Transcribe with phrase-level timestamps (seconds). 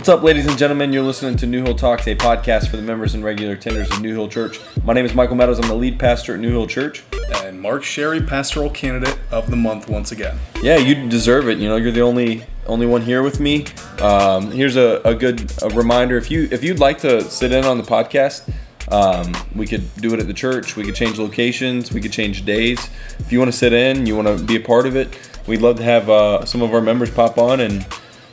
[0.00, 0.94] What's up, ladies and gentlemen?
[0.94, 4.00] You're listening to New Hill Talks, a podcast for the members and regular attenders of
[4.00, 4.58] New Hill Church.
[4.82, 5.58] My name is Michael Meadows.
[5.58, 7.04] I'm the lead pastor at New Hill Church.
[7.44, 10.38] And Mark Sherry, pastoral candidate of the month once again.
[10.62, 11.58] Yeah, you deserve it.
[11.58, 13.66] You know, you're the only only one here with me.
[13.98, 17.66] Um, here's a, a good a reminder: if you if you'd like to sit in
[17.66, 18.50] on the podcast,
[18.90, 20.76] um, we could do it at the church.
[20.76, 21.92] We could change locations.
[21.92, 22.88] We could change days.
[23.18, 25.14] If you want to sit in, you want to be a part of it,
[25.46, 27.86] we'd love to have uh, some of our members pop on and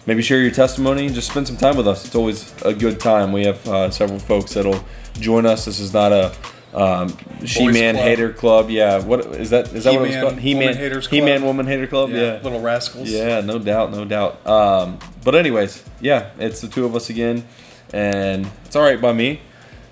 [0.08, 1.10] maybe share your testimony.
[1.10, 2.06] Just spend some time with us.
[2.06, 3.32] It's always a good time.
[3.32, 4.84] We have uh, several folks that'll
[5.20, 5.66] join us.
[5.66, 6.34] This is not a
[6.74, 7.16] um,
[7.46, 8.06] She-Man Club.
[8.06, 8.70] Hater Club.
[8.70, 9.72] Yeah, what is that?
[9.74, 10.40] Is that what it was called?
[10.40, 12.10] He-Man Woman Haters He-Man Woman Hater Club.
[12.10, 12.40] Yeah.
[12.42, 13.10] Little rascals.
[13.10, 14.46] Yeah, no doubt, no doubt.
[14.48, 17.46] Um, but anyways, yeah, it's the two of us again,
[17.94, 19.42] and it's all right by me.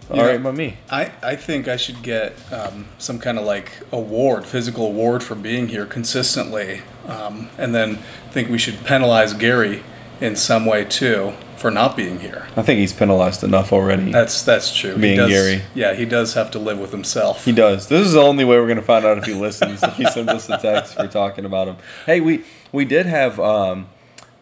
[0.10, 0.78] All know, right by me.
[0.88, 5.34] I, I think I should get um, some kind of like award, physical award for
[5.34, 6.84] being here consistently.
[7.08, 7.98] Um, and then
[8.30, 9.82] think we should penalize Gary
[10.22, 12.48] in some way too for not being here.
[12.56, 14.12] I think he's penalized enough already.
[14.12, 14.96] That's that's true.
[14.98, 15.62] Being he does, Gary.
[15.74, 17.46] Yeah, he does have to live with himself.
[17.46, 17.88] He does.
[17.88, 19.82] This is the only way we're gonna find out if he listens.
[19.82, 21.78] if he sends us a text for talking about him.
[22.06, 23.88] Hey, we we did have um,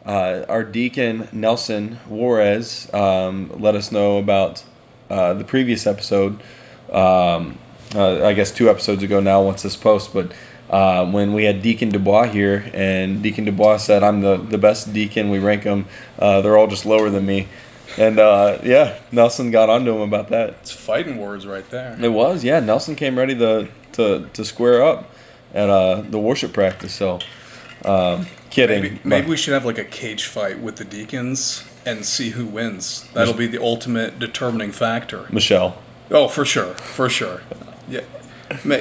[0.05, 4.63] uh, our deacon Nelson Juarez um, let us know about
[5.09, 6.41] uh, the previous episode.
[6.91, 7.59] Um,
[7.95, 10.31] uh, I guess two episodes ago now, once this post, but.
[10.73, 14.91] Uh, when we had Deacon Dubois here, and Deacon Dubois said, "I'm the, the best
[14.91, 15.29] deacon.
[15.29, 15.85] We rank them.
[16.17, 17.47] Uh, they're all just lower than me."
[17.95, 20.49] And uh, yeah, Nelson got onto him about that.
[20.61, 21.95] It's fighting words right there.
[22.01, 22.59] It was, yeah.
[22.59, 25.11] Nelson came ready to to, to square up
[25.53, 26.95] at uh, the worship practice.
[26.95, 27.19] So,
[27.85, 28.81] um, kidding.
[28.81, 32.47] Maybe, maybe we should have like a cage fight with the deacons and see who
[32.47, 33.07] wins.
[33.13, 35.27] That'll be the ultimate determining factor.
[35.31, 35.77] Michelle.
[36.09, 37.41] Oh, for sure, for sure.
[37.87, 38.01] Yeah,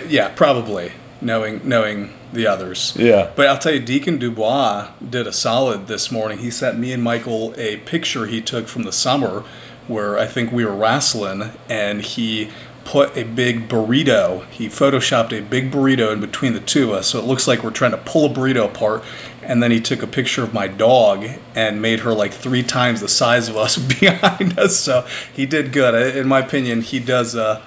[0.09, 2.95] yeah, probably knowing knowing the others.
[2.97, 3.31] Yeah.
[3.35, 6.39] But I'll tell you, Deacon Dubois did a solid this morning.
[6.39, 9.45] He sent me and Michael a picture he took from the summer
[9.89, 12.51] where I think we were wrestling, and he
[12.85, 14.47] put a big burrito.
[14.49, 17.63] He photoshopped a big burrito in between the two of us, so it looks like
[17.63, 19.03] we're trying to pull a burrito apart.
[19.43, 21.27] And then he took a picture of my dog
[21.57, 24.77] and made her like three times the size of us behind us.
[24.77, 26.17] So he did good.
[26.17, 27.35] In my opinion, he does.
[27.35, 27.63] Uh,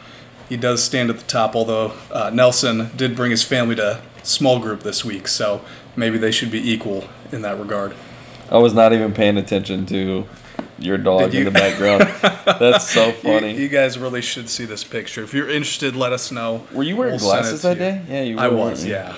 [0.50, 1.56] he does stand at the top.
[1.56, 5.64] Although uh, Nelson did bring his family to small group this week, so
[5.96, 7.96] maybe they should be equal in that regard.
[8.50, 10.26] I was not even paying attention to
[10.78, 12.02] your dog Did in the background.
[12.60, 13.56] That's so funny.
[13.56, 15.24] you guys really should see this picture.
[15.24, 16.66] If you're interested, let us know.
[16.72, 17.80] were you wearing We'll glasses that you.
[17.80, 18.02] day?
[18.08, 18.42] Yeah, you were.
[18.42, 18.92] I was, you?
[18.92, 19.16] yeah.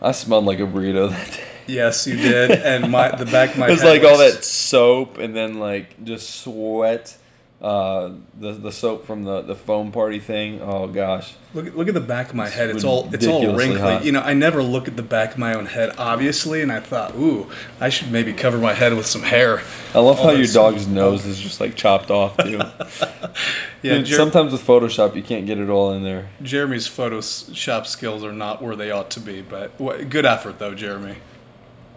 [0.00, 1.44] I smelled like a burrito that day.
[1.66, 2.50] Yes, you did.
[2.50, 6.02] And my the back of my it was like all that soap and then like
[6.04, 7.16] just sweat.
[7.62, 10.60] Uh, the the soap from the, the foam party thing.
[10.60, 11.34] Oh gosh.
[11.54, 12.70] Look, look at the back of my head.
[12.70, 13.78] It's It's all it's all wrinkly.
[13.80, 14.04] hot.
[14.04, 16.80] You know, I never look at the back of my own head, obviously, and I
[16.80, 17.46] thought, ooh,
[17.80, 19.60] I should maybe cover my head with some hair.
[19.94, 22.60] I love All how your dog's nose is just like chopped off too.
[23.82, 26.30] Yeah, Jer- sometimes with Photoshop you can't get it all in there.
[26.40, 29.76] Jeremy's Photoshop skills are not where they ought to be, but
[30.08, 31.16] good effort though, Jeremy.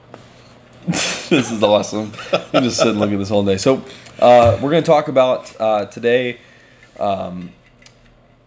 [0.87, 2.11] this is awesome.
[2.53, 3.57] I'm just sitting looking at this all day.
[3.57, 3.83] So,
[4.19, 6.39] uh, we're going to talk about uh, today
[6.99, 7.51] um,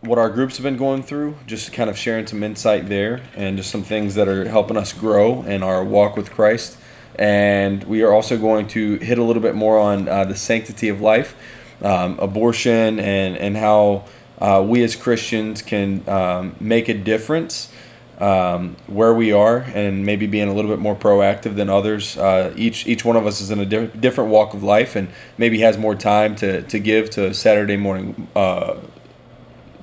[0.01, 3.57] what our groups have been going through, just kind of sharing some insight there, and
[3.59, 6.79] just some things that are helping us grow in our walk with Christ.
[7.17, 10.89] And we are also going to hit a little bit more on uh, the sanctity
[10.89, 11.37] of life,
[11.83, 14.05] um, abortion, and and how
[14.41, 17.71] uh, we as Christians can um, make a difference
[18.19, 22.19] um, where we are and maybe being a little bit more proactive than others.
[22.19, 25.09] Uh, each each one of us is in a di- different walk of life and
[25.37, 28.77] maybe has more time to, to give to Saturday morning uh,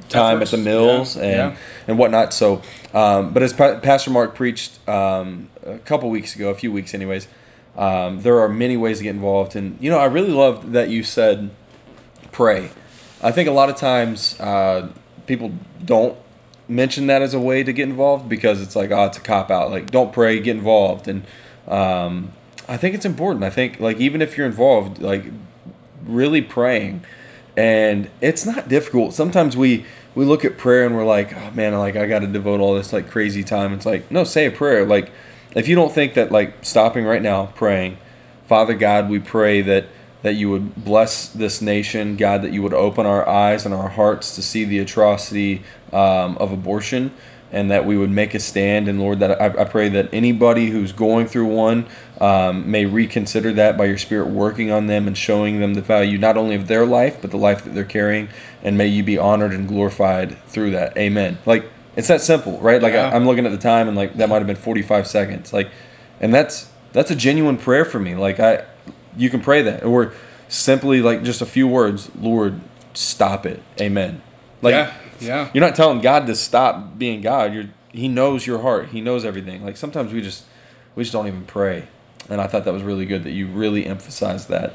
[0.10, 1.58] time Efforts, at the mills yeah, and yeah.
[1.88, 2.34] and whatnot.
[2.34, 2.62] So,
[2.94, 6.94] um, but as Pa- Pastor Mark preached um, a couple weeks ago, a few weeks
[6.94, 7.28] anyways,
[7.78, 9.56] um, there are many ways to get involved.
[9.56, 11.52] And you know, I really loved that you said
[12.34, 12.70] pray.
[13.24, 14.90] I think a lot of times uh,
[15.26, 15.54] people
[15.84, 16.18] don't
[16.68, 19.52] mention that as a way to get involved because it's like, oh, it's a cop
[19.52, 19.72] out.
[19.72, 21.08] Like, don't pray, get involved.
[21.08, 21.24] And
[21.68, 22.32] um,
[22.68, 23.44] I think it's important.
[23.44, 25.26] I think, like, even if you're involved, like,
[26.06, 27.04] really praying.
[27.58, 29.14] And it's not difficult.
[29.14, 32.28] Sometimes we we look at prayer and we're like, oh man, like I got to
[32.28, 33.74] devote all this like crazy time.
[33.74, 34.86] It's like, no, say a prayer.
[34.86, 35.12] Like,
[35.56, 37.98] if you don't think that like stopping right now, praying,
[38.48, 39.86] Father God, we pray that
[40.22, 43.90] that you would bless this nation, God, that you would open our eyes and our
[43.90, 45.62] hearts to see the atrocity
[45.94, 47.12] um, of abortion,
[47.52, 48.88] and that we would make a stand.
[48.88, 51.88] And Lord, that I, I pray that anybody who's going through one
[52.20, 56.18] um, may reconsider that by your Spirit working on them and showing them the value
[56.18, 58.30] not only of their life, but the life that they're carrying.
[58.64, 60.98] And may you be honored and glorified through that.
[60.98, 61.38] Amen.
[61.46, 62.82] Like, it's that simple, right?
[62.82, 63.10] Like, Yeah.
[63.10, 65.54] I, I'm looking at the time and like that might have been 45 seconds.
[65.54, 65.70] Like,
[66.20, 68.16] and that's that's a genuine prayer for me.
[68.16, 68.64] Like, I,
[69.18, 69.84] you can pray that.
[69.84, 70.14] Or
[70.48, 72.60] simply like just a few words, Lord,
[72.94, 73.62] stop it.
[73.80, 74.22] Amen.
[74.62, 75.50] Like yeah, yeah.
[75.54, 77.54] you're not telling God to stop being God.
[77.54, 78.90] You're He knows your heart.
[78.90, 79.64] He knows everything.
[79.64, 80.46] Like sometimes we just
[80.96, 81.88] we just don't even pray.
[82.30, 84.74] And I thought that was really good that you really emphasized that.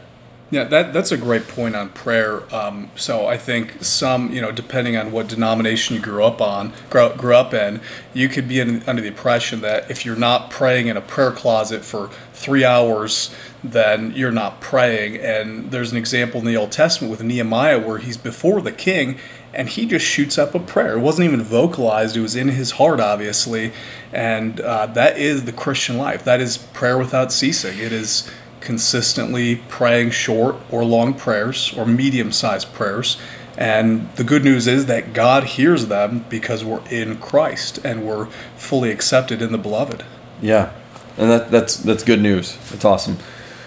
[0.53, 2.43] Yeah, that that's a great point on prayer.
[2.53, 6.73] Um, so I think some, you know, depending on what denomination you grew up on,
[6.91, 7.81] grew, grew up in,
[8.15, 11.31] you could be in, under the impression that if you're not praying in a prayer
[11.31, 12.11] closet for
[12.41, 15.17] three hours, then you're not praying.
[15.17, 19.19] And there's an example in the Old Testament with Nehemiah where he's before the king
[19.53, 20.97] and he just shoots up a prayer.
[20.97, 23.73] It wasn't even vocalized, it was in his heart, obviously.
[24.13, 26.25] And uh, that is the Christian life.
[26.25, 27.79] That is prayer without ceasing.
[27.79, 33.19] It is consistently praying short or long prayers or medium sized prayers.
[33.57, 38.27] And the good news is that God hears them because we're in Christ and we're
[38.57, 40.05] fully accepted in the beloved.
[40.41, 40.73] Yeah.
[41.19, 42.57] And that, that's that's good news.
[42.71, 43.19] That's awesome.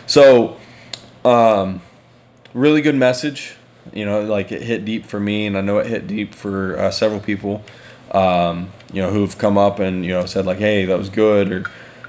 [0.06, 0.58] So,
[1.24, 1.82] um,
[2.54, 3.56] really good message.
[3.94, 6.78] You know, like it hit deep for me, and I know it hit deep for
[6.80, 7.64] uh, several people.
[8.12, 11.52] Um, you know, who've come up and you know said like, "Hey, that was good,"
[11.52, 11.66] or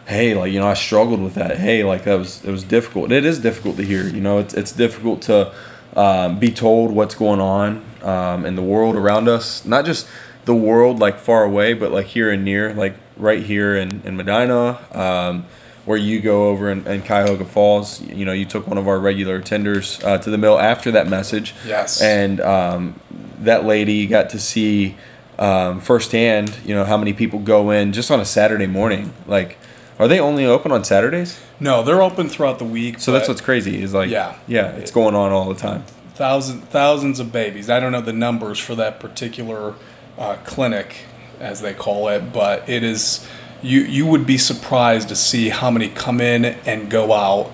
[0.06, 3.10] "Hey, like you know, I struggled with that." Hey, like that was it was difficult.
[3.10, 4.04] It is difficult to hear.
[4.04, 5.52] You know, it's it's difficult to
[5.96, 9.64] um, be told what's going on um, in the world around us.
[9.64, 10.06] Not just
[10.44, 14.16] the world like far away, but like here and near, like right here in in
[14.16, 14.78] Medina.
[14.92, 15.46] Um,
[15.84, 18.00] where you go over in, in Cuyahoga Falls.
[18.00, 21.08] You know, you took one of our regular tenders uh, to the mill after that
[21.08, 21.54] message.
[21.66, 22.00] Yes.
[22.00, 22.98] And um,
[23.40, 24.96] that lady got to see
[25.38, 29.12] um, firsthand, you know, how many people go in just on a Saturday morning.
[29.26, 29.58] Like,
[29.98, 31.38] are they only open on Saturdays?
[31.60, 32.98] No, they're open throughout the week.
[32.98, 34.36] So that's what's crazy is like, Yeah.
[34.46, 35.84] yeah, it's going on all the time.
[36.14, 37.68] thousand thousands of babies.
[37.68, 39.74] I don't know the numbers for that particular
[40.16, 41.00] uh, clinic,
[41.40, 43.26] as they call it, but it is.
[43.62, 47.50] You you would be surprised to see how many come in and go out,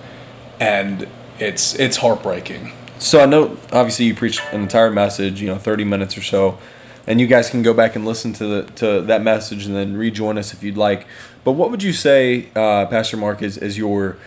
[0.59, 1.07] and
[1.39, 2.73] it's it's heartbreaking.
[2.99, 6.59] So I know obviously you preached an entire message, you know, 30 minutes or so,
[7.07, 9.97] and you guys can go back and listen to the to that message and then
[9.97, 11.07] rejoin us if you'd like.
[11.43, 14.17] But what would you say, uh, Pastor Mark, is, is your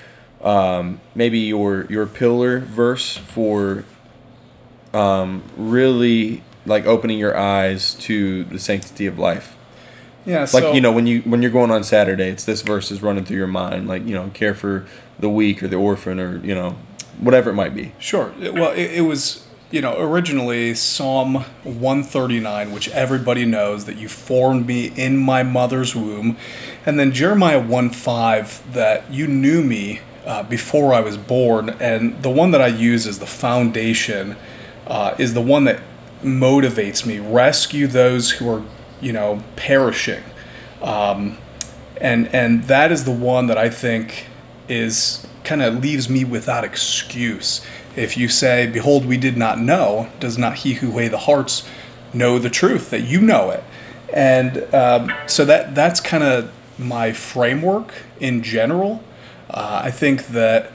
[0.43, 3.85] um, maybe your your pillar verse for
[4.93, 9.56] um, really like opening your eyes to the sanctity of life?
[10.26, 12.90] Yeah, Like so, you know when you when you're going on Saturday, it's this verse
[12.90, 14.87] is running through your mind, like you know, care for
[15.19, 16.76] the weak or the orphan or you know,
[17.20, 17.93] whatever it might be.
[17.99, 18.32] Sure.
[18.38, 21.34] Well, it, it was, you know, originally Psalm
[21.64, 26.37] 139, which everybody knows that you formed me in my mother's womb.
[26.87, 31.70] And then Jeremiah 1 5, that you knew me uh, before I was born.
[31.81, 34.37] And the one that I use as the foundation
[34.87, 35.81] uh, is the one that
[36.25, 37.19] motivates me.
[37.19, 38.62] Rescue those who are,
[39.00, 40.23] you know, perishing.
[40.82, 41.38] Um,
[42.00, 44.26] and and that is the one that I think
[44.69, 47.65] is kind of leaves me without excuse.
[47.97, 51.62] If you say, "Behold, we did not know," does not he who weigh the hearts
[52.12, 53.65] know the truth that you know it?
[54.12, 59.03] And um, so that that's kind of my framework in general.
[59.50, 60.70] Uh, I think that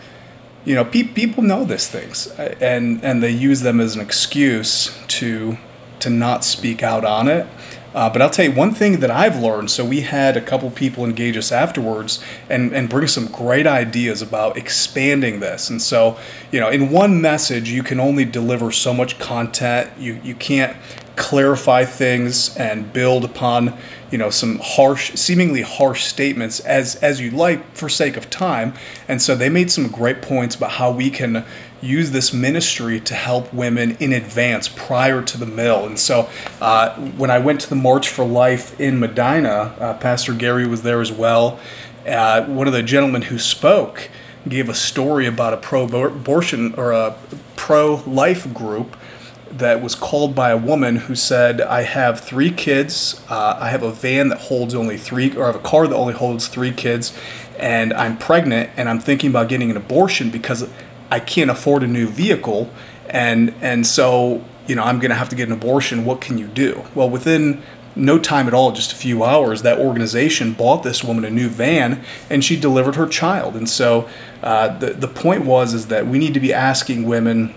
[0.65, 4.01] you know pe- people know these things uh, and and they use them as an
[4.01, 5.57] excuse to
[5.99, 7.45] to not speak out on it
[7.93, 9.71] uh, but I'll tell you one thing that I've learned.
[9.71, 14.21] So we had a couple people engage us afterwards and, and bring some great ideas
[14.21, 15.69] about expanding this.
[15.69, 16.17] And so,
[16.51, 19.89] you know, in one message, you can only deliver so much content.
[19.97, 20.77] You you can't
[21.15, 23.77] clarify things and build upon,
[24.11, 28.73] you know, some harsh, seemingly harsh statements as as you like for sake of time.
[29.07, 31.43] And so they made some great points about how we can
[31.81, 35.85] use this ministry to help women in advance prior to the mill.
[35.85, 36.29] And so
[36.61, 40.81] uh, when I went to the March for Life in Medina, uh, Pastor Gary was
[40.81, 41.59] there as well.
[42.07, 44.09] Uh, one of the gentlemen who spoke
[44.47, 47.15] gave a story about a pro abortion or a
[47.55, 48.95] pro life group
[49.51, 53.21] that was called by a woman who said, I have three kids.
[53.29, 55.95] Uh, I have a van that holds only three, or I have a car that
[55.95, 57.17] only holds three kids,
[57.57, 60.69] and I'm pregnant, and I'm thinking about getting an abortion because
[61.11, 62.69] I can't afford a new vehicle,
[63.09, 66.05] and and so you know I'm going to have to get an abortion.
[66.05, 66.83] What can you do?
[66.95, 67.61] Well, within
[67.95, 71.49] no time at all, just a few hours, that organization bought this woman a new
[71.49, 73.55] van, and she delivered her child.
[73.55, 74.07] And so
[74.43, 77.53] uh, the the point was is that we need to be asking women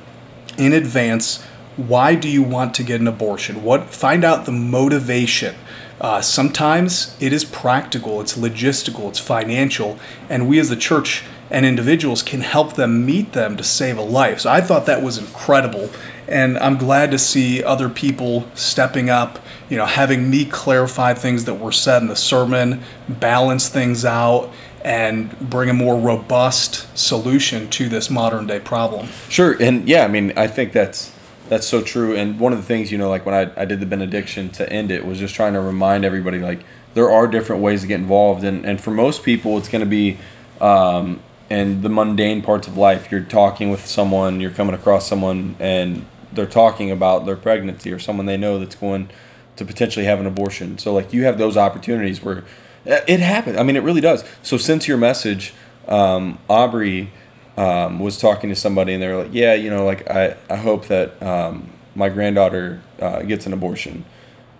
[0.58, 1.44] in advance
[1.76, 5.54] why do you want to get an abortion what find out the motivation
[6.02, 11.64] uh, sometimes it is practical it's logistical it's financial and we as the church and
[11.64, 15.16] individuals can help them meet them to save a life so i thought that was
[15.16, 15.88] incredible
[16.28, 19.38] and i'm glad to see other people stepping up
[19.70, 24.52] you know having me clarify things that were said in the sermon balance things out
[24.84, 29.08] and bring a more robust solution to this modern day problem.
[29.28, 31.12] Sure, and yeah, I mean, I think that's
[31.52, 32.16] that's so true.
[32.16, 34.72] And one of the things, you know, like when I, I did the benediction to
[34.72, 38.00] end it, was just trying to remind everybody, like, there are different ways to get
[38.00, 38.42] involved.
[38.42, 40.16] And, and for most people, it's going to be
[40.62, 43.12] um, in the mundane parts of life.
[43.12, 47.98] You're talking with someone, you're coming across someone, and they're talking about their pregnancy or
[47.98, 49.10] someone they know that's going
[49.56, 50.78] to potentially have an abortion.
[50.78, 52.44] So, like, you have those opportunities where
[52.86, 53.58] it happens.
[53.58, 54.24] I mean, it really does.
[54.42, 55.52] So, since your message,
[55.86, 57.10] um, Aubrey
[57.56, 60.56] um, was talking to somebody and they were like, yeah, you know, like I, I
[60.56, 64.04] hope that um, my granddaughter uh, gets an abortion.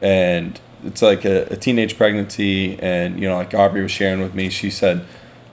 [0.01, 2.79] And it's like a, a, teenage pregnancy.
[2.81, 5.07] And, you know, like Aubrey was sharing with me, she said,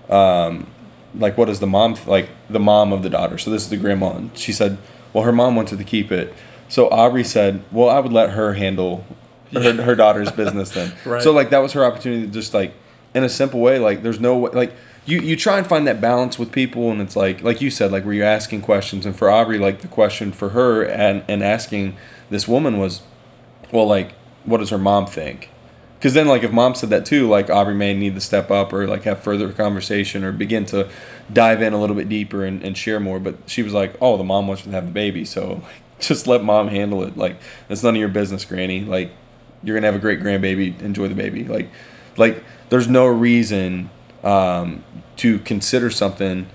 [0.10, 0.68] um,
[1.16, 3.38] like, what is the mom, th- like the mom of the daughter.
[3.38, 4.16] So this is the grandma.
[4.16, 4.78] And she said,
[5.14, 6.34] well, her mom wanted to keep it.
[6.68, 9.06] So Aubrey said, well, I would let her handle
[9.54, 10.94] her, her daughter's business then.
[11.06, 11.22] right.
[11.22, 12.74] So like that was her opportunity to just like,
[13.16, 14.74] in a simple way, like there's no way, like,
[15.10, 17.92] you you try and find that balance with people and it's like like you said
[17.92, 21.44] like where you're asking questions and for aubrey like the question for her and and
[21.44, 21.96] asking
[22.30, 23.02] this woman was
[23.72, 24.14] well like
[24.46, 25.50] what does her mom think?
[25.98, 28.72] Because then like if mom said that too like aubrey may need to step up
[28.72, 30.90] or like have further conversation or begin to
[31.32, 34.16] dive in a little bit deeper and, and share more but she was like oh
[34.16, 35.62] the mom wants to have the baby so
[36.00, 37.18] just let mom handle it.
[37.18, 37.38] Like
[37.68, 38.82] it's none of your business granny.
[38.82, 39.12] Like
[39.64, 40.80] you're gonna have a great grandbaby.
[40.82, 41.44] Enjoy the baby.
[41.44, 41.70] Like
[42.18, 43.90] like there's no reason
[44.24, 44.84] um,
[45.18, 46.48] to consider something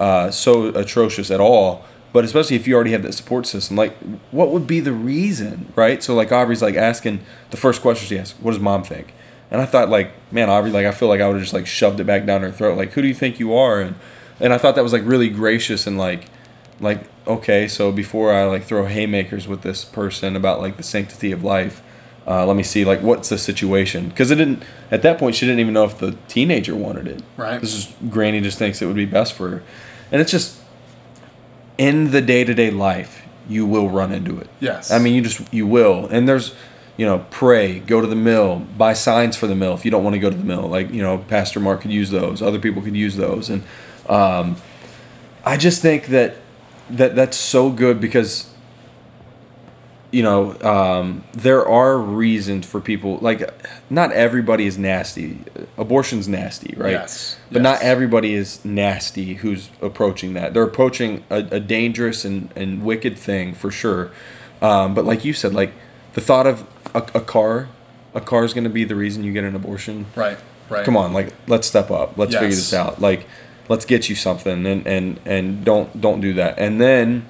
[0.00, 1.84] uh, so atrocious at all.
[2.12, 3.96] But especially if you already have that support system, like
[4.30, 6.02] what would be the reason, right?
[6.02, 9.14] So like Aubrey's like asking the first question she asked, "What does mom think?"
[9.50, 11.66] And I thought like, man, Aubrey, like I feel like I would have just like
[11.66, 13.94] shoved it back down her throat, like, "Who do you think you are?" And
[14.40, 16.24] and I thought that was like really gracious and like
[16.80, 21.32] like okay, so before I like throw haymakers with this person about like the sanctity
[21.32, 21.82] of life,
[22.26, 24.08] uh, let me see like what's the situation?
[24.08, 27.22] Because it didn't at that point she didn't even know if the teenager wanted it.
[27.36, 27.60] Right.
[27.60, 29.62] This is granny just thinks it would be best for her.
[30.10, 30.60] And it's just
[31.78, 34.48] in the day-to-day life you will run into it.
[34.60, 34.90] Yes.
[34.90, 36.06] I mean you just you will.
[36.06, 36.54] And there's
[36.96, 40.04] you know pray go to the mill buy signs for the mill if you don't
[40.04, 40.68] want to go to the mill.
[40.68, 43.50] Like you know pastor mark could use those other people could use those.
[43.50, 43.64] And
[44.08, 44.56] um,
[45.44, 46.36] i just think that
[46.90, 48.51] that that's so good because
[50.12, 53.50] you know, um, there are reasons for people like
[53.90, 55.38] not everybody is nasty.
[55.78, 56.92] Abortion's nasty, right?
[56.92, 57.38] Yes.
[57.50, 57.62] But yes.
[57.62, 60.52] not everybody is nasty who's approaching that.
[60.52, 64.12] They're approaching a, a dangerous and, and wicked thing for sure.
[64.60, 65.72] Um, but like you said, like
[66.12, 67.68] the thought of a, a car,
[68.14, 70.06] a car is going to be the reason you get an abortion.
[70.14, 70.38] Right.
[70.68, 70.84] Right.
[70.84, 72.16] Come on, like let's step up.
[72.18, 72.40] Let's yes.
[72.40, 73.00] figure this out.
[73.00, 73.26] Like
[73.68, 76.58] let's get you something and and and don't don't do that.
[76.58, 77.26] And then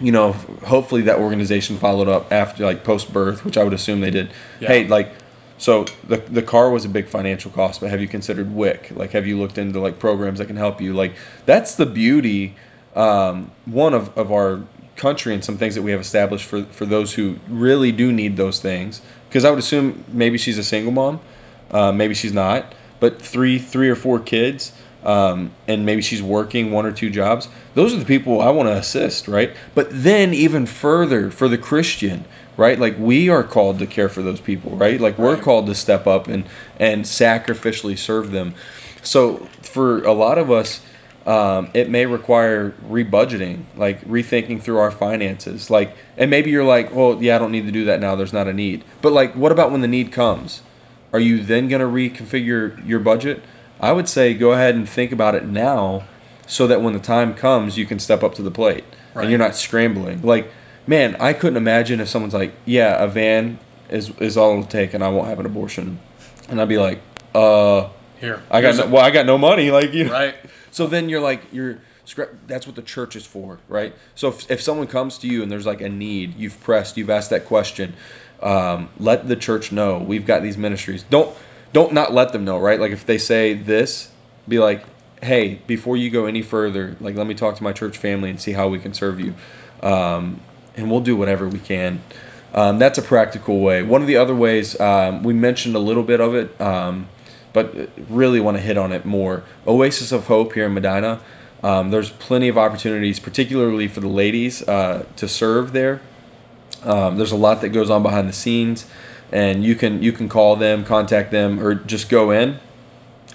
[0.00, 0.32] you know,
[0.64, 4.30] hopefully that organization followed up after like post birth, which I would assume they did.
[4.60, 4.68] Yeah.
[4.68, 5.12] Hey, like,
[5.58, 8.92] so the the car was a big financial cost, but have you considered WIC?
[8.96, 10.92] Like, have you looked into like programs that can help you?
[10.92, 11.14] Like,
[11.46, 12.56] that's the beauty,
[12.96, 14.62] um, one of, of our
[14.96, 18.36] country and some things that we have established for for those who really do need
[18.36, 19.02] those things.
[19.28, 21.20] Because I would assume maybe she's a single mom,
[21.70, 24.72] uh, maybe she's not, but three three or four kids
[25.04, 27.48] um, and maybe she's working one or two jobs.
[27.74, 29.54] Those are the people I want to assist, right?
[29.74, 32.24] But then even further for the Christian,
[32.56, 32.78] right?
[32.78, 35.00] Like we are called to care for those people, right?
[35.00, 36.44] Like we're called to step up and
[36.78, 38.54] and sacrificially serve them.
[39.02, 40.80] So for a lot of us,
[41.26, 45.70] um, it may require rebudgeting, like rethinking through our finances.
[45.70, 48.16] Like, and maybe you're like, well, yeah, I don't need to do that now.
[48.16, 48.84] There's not a need.
[49.00, 50.62] But like, what about when the need comes?
[51.12, 53.42] Are you then going to reconfigure your budget?
[53.82, 56.04] I would say go ahead and think about it now
[56.46, 58.84] so that when the time comes, you can step up to the plate
[59.14, 59.22] right.
[59.22, 60.22] and you're not scrambling.
[60.22, 60.50] Like,
[60.86, 63.58] man, I couldn't imagine if someone's like, yeah, a van
[63.90, 65.98] is, is all it'll take and I won't have an abortion.
[66.48, 67.00] And I'd be like,
[67.34, 67.88] uh,
[68.20, 69.70] here, I got no, well, I got no money.
[69.72, 70.12] Like, you know?
[70.12, 70.36] right.
[70.70, 71.80] So then you're like, you're,
[72.46, 73.94] that's what the church is for, right?
[74.14, 77.10] So if, if someone comes to you and there's like a need, you've pressed, you've
[77.10, 77.94] asked that question,
[78.42, 81.04] um, let the church know we've got these ministries.
[81.04, 81.36] Don't
[81.72, 82.78] don't not let them know, right?
[82.78, 84.10] Like if they say this,
[84.48, 84.84] be like,
[85.22, 88.40] hey, before you go any further, like let me talk to my church family and
[88.40, 89.34] see how we can serve you,
[89.82, 90.40] um,
[90.76, 92.02] and we'll do whatever we can.
[92.54, 93.82] Um, that's a practical way.
[93.82, 97.08] One of the other ways um, we mentioned a little bit of it, um,
[97.52, 99.44] but really want to hit on it more.
[99.66, 101.20] Oasis of Hope here in Medina.
[101.62, 106.02] Um, there's plenty of opportunities, particularly for the ladies, uh, to serve there.
[106.82, 108.86] Um, there's a lot that goes on behind the scenes
[109.32, 112.58] and you can you can call them, contact them, or just go in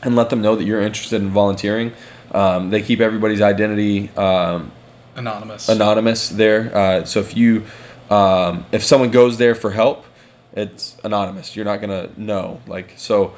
[0.04, 1.94] and let them know that you're interested in volunteering.
[2.32, 4.72] Um, they keep everybody's identity um,
[5.16, 5.70] anonymous.
[5.70, 6.76] Anonymous there.
[6.76, 7.66] Uh, so if you
[8.10, 10.06] um, if someone goes there for help,
[10.54, 11.56] it's anonymous.
[11.56, 12.62] You're not gonna know.
[12.68, 13.34] Like so.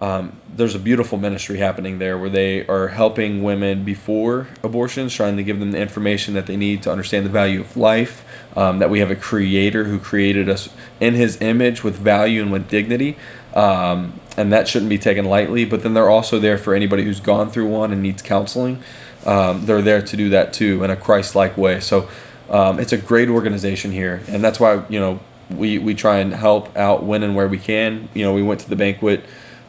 [0.00, 5.38] um, there's a beautiful ministry happening there where they are helping women before abortions, trying
[5.38, 8.22] to give them the information that they need to understand the value of life.
[8.56, 12.50] Um, that we have a creator who created us in his image with value and
[12.50, 13.18] with dignity.
[13.54, 15.66] Um, and that shouldn't be taken lightly.
[15.66, 18.82] But then they're also there for anybody who's gone through one and needs counseling.
[19.26, 21.80] Um, they're there to do that too in a Christ like way.
[21.80, 22.08] So
[22.48, 24.22] um, it's a great organization here.
[24.28, 25.20] And that's why, you know,
[25.50, 28.08] we, we try and help out when and where we can.
[28.14, 29.24] You know, we went to the banquet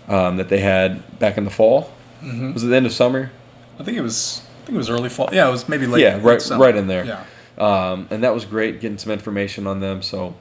[0.08, 1.91] um, that they had back in the fall.
[2.22, 2.53] Mm-hmm.
[2.53, 3.32] Was it the end of summer?
[3.79, 4.41] I think it was.
[4.63, 5.29] I think it was early fall.
[5.32, 6.01] Yeah, it was maybe late.
[6.01, 6.63] Yeah, late right, summer.
[6.63, 7.06] right in there.
[7.06, 7.24] Yeah.
[7.57, 10.01] Um, and that was great getting some information on them.
[10.01, 10.35] So,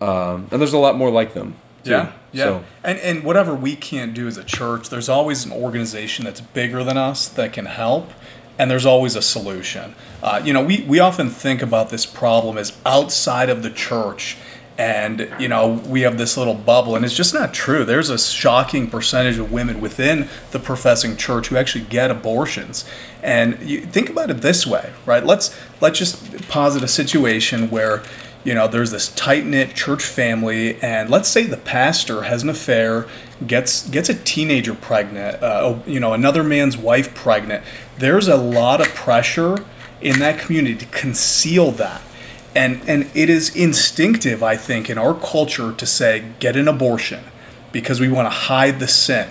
[0.00, 1.54] um, and there's a lot more like them.
[1.84, 1.92] Too.
[1.92, 2.44] Yeah, yeah.
[2.44, 6.40] So, And and whatever we can't do as a church, there's always an organization that's
[6.40, 8.10] bigger than us that can help,
[8.58, 9.94] and there's always a solution.
[10.22, 14.36] Uh, you know, we we often think about this problem as outside of the church.
[14.78, 17.84] And you know we have this little bubble, and it's just not true.
[17.84, 22.84] There's a shocking percentage of women within the professing church who actually get abortions.
[23.20, 25.24] And you think about it this way, right?
[25.24, 28.04] Let's let's just posit a situation where
[28.44, 32.48] you know there's this tight knit church family, and let's say the pastor has an
[32.48, 33.08] affair,
[33.46, 37.64] gets gets a teenager pregnant, uh, you know another man's wife pregnant.
[37.98, 39.64] There's a lot of pressure
[40.00, 42.00] in that community to conceal that.
[42.54, 47.24] And, and it is instinctive, I think, in our culture to say, get an abortion
[47.72, 49.28] because we want to hide the sin,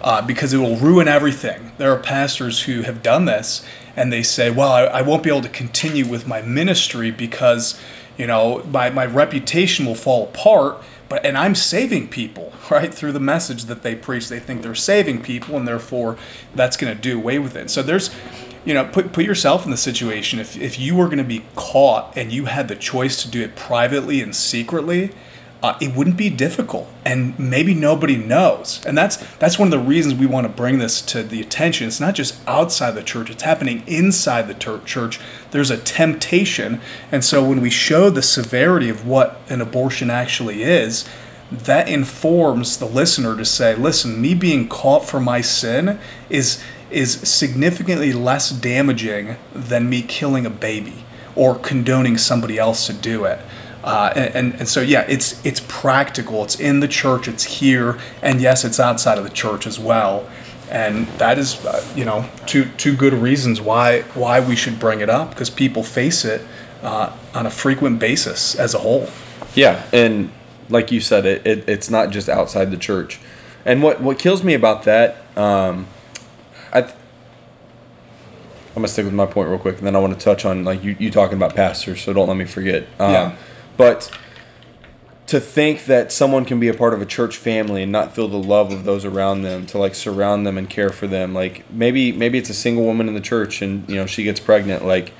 [0.00, 1.72] uh, because it will ruin everything.
[1.78, 3.64] There are pastors who have done this
[3.96, 7.78] and they say, well, I, I won't be able to continue with my ministry because,
[8.16, 10.82] you know, my, my reputation will fall apart.
[11.08, 14.28] But, and I'm saving people, right, through the message that they preach.
[14.28, 16.16] They think they're saving people, and therefore
[16.54, 17.68] that's going to do away with it.
[17.68, 18.10] So there's,
[18.64, 20.38] you know, put put yourself in the situation.
[20.38, 23.42] If if you were going to be caught and you had the choice to do
[23.42, 25.12] it privately and secretly,
[25.62, 28.84] uh, it wouldn't be difficult, and maybe nobody knows.
[28.84, 31.86] And that's that's one of the reasons we want to bring this to the attention.
[31.86, 35.20] It's not just outside the church; it's happening inside the ter- church.
[35.52, 36.80] There's a temptation,
[37.12, 41.04] and so when we show the severity of what an abortion actually is,
[41.50, 47.12] that informs the listener to say, "Listen, me being caught for my sin is." Is
[47.28, 53.38] significantly less damaging than me killing a baby or condoning somebody else to do it.
[53.82, 56.44] Uh, and, and, so yeah, it's it's practical.
[56.44, 57.26] It's in the church.
[57.26, 60.28] It's here, and yes, it's outside of the church as well.
[60.70, 65.00] And that is, uh, you know, two two good reasons why why we should bring
[65.00, 66.46] it up because people face it
[66.82, 69.08] uh, on a frequent basis as a whole.
[69.54, 70.30] Yeah, and
[70.68, 73.18] like you said, it, it it's not just outside the church.
[73.64, 75.88] And what what kills me about that, um,
[78.74, 80.64] I'm gonna stick with my point real quick, and then I want to touch on
[80.64, 82.84] like you, you talking about pastors, so don't let me forget.
[82.98, 83.36] Um, Yeah.
[83.76, 84.10] But
[85.26, 88.28] to think that someone can be a part of a church family and not feel
[88.28, 91.70] the love of those around them, to like surround them and care for them, like
[91.70, 94.84] maybe maybe it's a single woman in the church and you know she gets pregnant,
[94.84, 95.12] like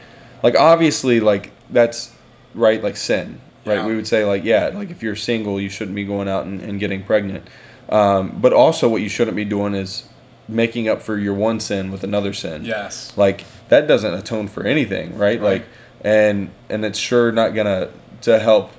[0.43, 2.15] like obviously like that's
[2.55, 3.77] right, like sin, right?
[3.77, 3.87] Yeah.
[3.87, 6.61] We would say like yeah, like if you're single, you shouldn't be going out and,
[6.61, 7.47] and getting pregnant.
[7.89, 10.05] Um, but also, what you shouldn't be doing is
[10.49, 12.65] making up for your one sin with another sin.
[12.65, 13.13] Yes.
[13.17, 15.53] like that doesn't atone for anything right, Right.
[15.53, 15.65] like
[16.05, 17.89] and and it's sure not gonna
[18.23, 18.73] to help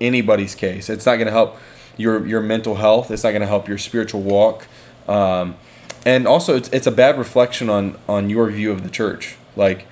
[0.00, 0.88] anybody's case.
[0.90, 1.56] It's not gonna help
[1.96, 3.10] your your mental health.
[3.10, 4.66] It's not gonna help your spiritual walk.
[5.08, 5.56] Um,
[6.06, 9.36] and also it's, it's a bad reflection on on your view of the church.
[9.56, 9.86] Like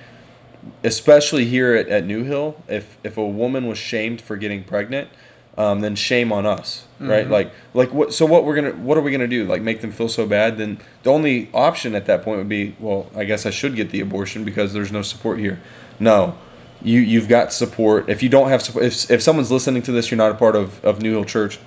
[0.83, 5.09] especially here at, at New Hill, if if a woman was shamed for getting pregnant,
[5.57, 7.27] um, then shame on us, right?
[7.27, 8.13] Like like what?
[8.13, 9.45] So what we're gonna what are we gonna do?
[9.45, 10.57] Like make them feel so bad?
[10.57, 13.89] Then the only option at that point would be, well, I guess I should get
[13.89, 15.59] the abortion because there's no support here.
[15.99, 16.37] No,
[16.81, 18.07] you you've got support.
[18.07, 20.55] If you don't have support, if if someone's listening to this, you're not a part
[20.55, 21.59] of of New Hill Church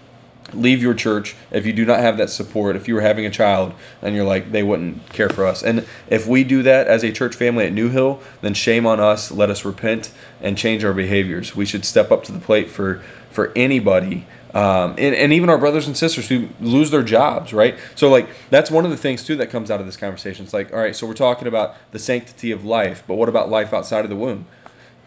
[0.52, 3.30] leave your church if you do not have that support if you were having a
[3.30, 3.72] child
[4.02, 7.12] and you're like they wouldn't care for us and if we do that as a
[7.12, 10.92] church family at new hill then shame on us let us repent and change our
[10.92, 15.48] behaviors we should step up to the plate for for anybody um, and, and even
[15.48, 18.96] our brothers and sisters who lose their jobs right so like that's one of the
[18.96, 21.46] things too that comes out of this conversation it's like all right so we're talking
[21.46, 24.46] about the sanctity of life but what about life outside of the womb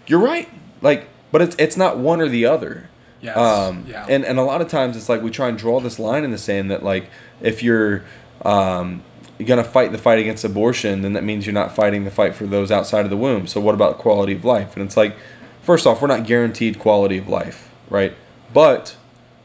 [0.08, 0.50] you're right
[0.82, 2.90] like but it's it's not one or the other
[3.22, 3.38] Yes.
[3.38, 4.06] um, Yeah.
[4.10, 6.32] and and a lot of times it's like we try and draw this line in
[6.32, 7.10] the sand that like
[7.42, 8.04] if you're
[8.44, 9.02] um,
[9.40, 12.36] you're gonna fight the fight against abortion, then that means you're not fighting the fight
[12.36, 13.48] for those outside of the womb.
[13.48, 14.76] So what about quality of life?
[14.76, 15.16] And it's like,
[15.62, 18.16] first off, we're not guaranteed quality of life, right?
[18.52, 18.98] But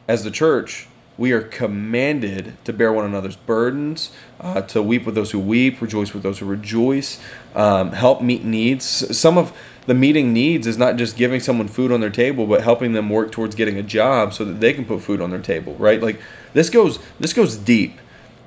[0.08, 5.14] as the church, we are commanded to bear one another's burdens, uh, to weep with
[5.14, 7.20] those who weep, rejoice with those who rejoice,
[7.54, 8.84] um, help meet needs.
[9.16, 9.52] Some of
[9.86, 13.10] the meeting needs is not just giving someone food on their table, but helping them
[13.10, 16.00] work towards getting a job so that they can put food on their table, right?
[16.00, 16.18] Like
[16.54, 17.98] this goes this goes deep,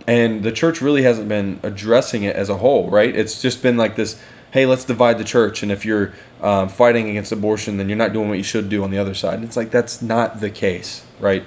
[0.07, 3.15] and the church really hasn't been addressing it as a whole, right?
[3.15, 4.19] It's just been like this.
[4.51, 8.11] Hey, let's divide the church, and if you're um, fighting against abortion, then you're not
[8.11, 9.35] doing what you should do on the other side.
[9.35, 11.45] And it's like that's not the case, right?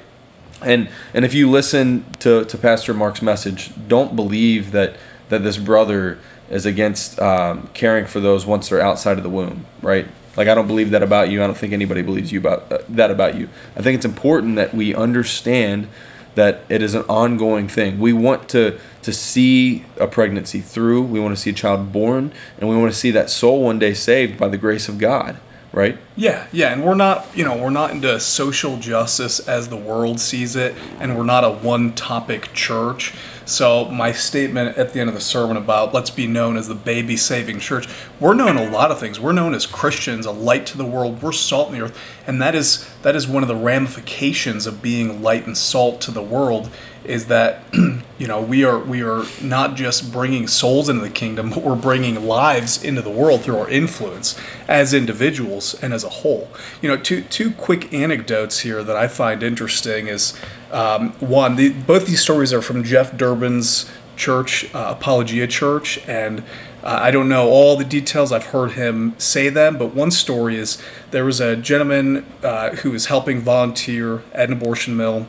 [0.63, 4.97] And and if you listen to, to Pastor Mark's message, don't believe that
[5.29, 6.19] that this brother
[6.51, 10.07] is against um, caring for those once they're outside of the womb, right?
[10.37, 11.43] Like I don't believe that about you.
[11.43, 13.49] I don't think anybody believes you about uh, that about you.
[13.77, 15.89] I think it's important that we understand
[16.35, 18.01] that it is an ongoing thing.
[18.01, 21.03] We want to to see a pregnancy through.
[21.03, 23.79] We want to see a child born, and we want to see that soul one
[23.79, 25.39] day saved by the grace of God
[25.75, 25.99] right?
[26.15, 30.21] Yeah, yeah, and we're not, you know, we're not into social justice as the world
[30.21, 33.13] sees it, and we're not a one-topic church.
[33.45, 36.75] So my statement at the end of the sermon about let's be known as the
[36.75, 37.89] baby saving church,
[38.21, 39.19] we're known a lot of things.
[39.19, 41.21] We're known as Christians, a light to the world.
[41.21, 44.81] We're salt in the earth, and that is that is one of the ramifications of
[44.81, 46.71] being light and salt to the world
[47.05, 47.63] is that
[48.19, 51.77] you know we are we are not just bringing souls into the kingdom but we're
[51.77, 54.37] bringing lives into the world through our influence
[54.67, 56.49] as individuals and as a whole.
[56.81, 60.33] You know two two quick anecdotes here that i find interesting is
[60.73, 66.43] um, one the, both these stories are from jeff durbin's church uh, apologia church and
[66.85, 68.31] uh, I don't know all the details.
[68.31, 72.93] I've heard him say them, but one story is there was a gentleman uh, who
[72.93, 75.27] was helping volunteer at an abortion mill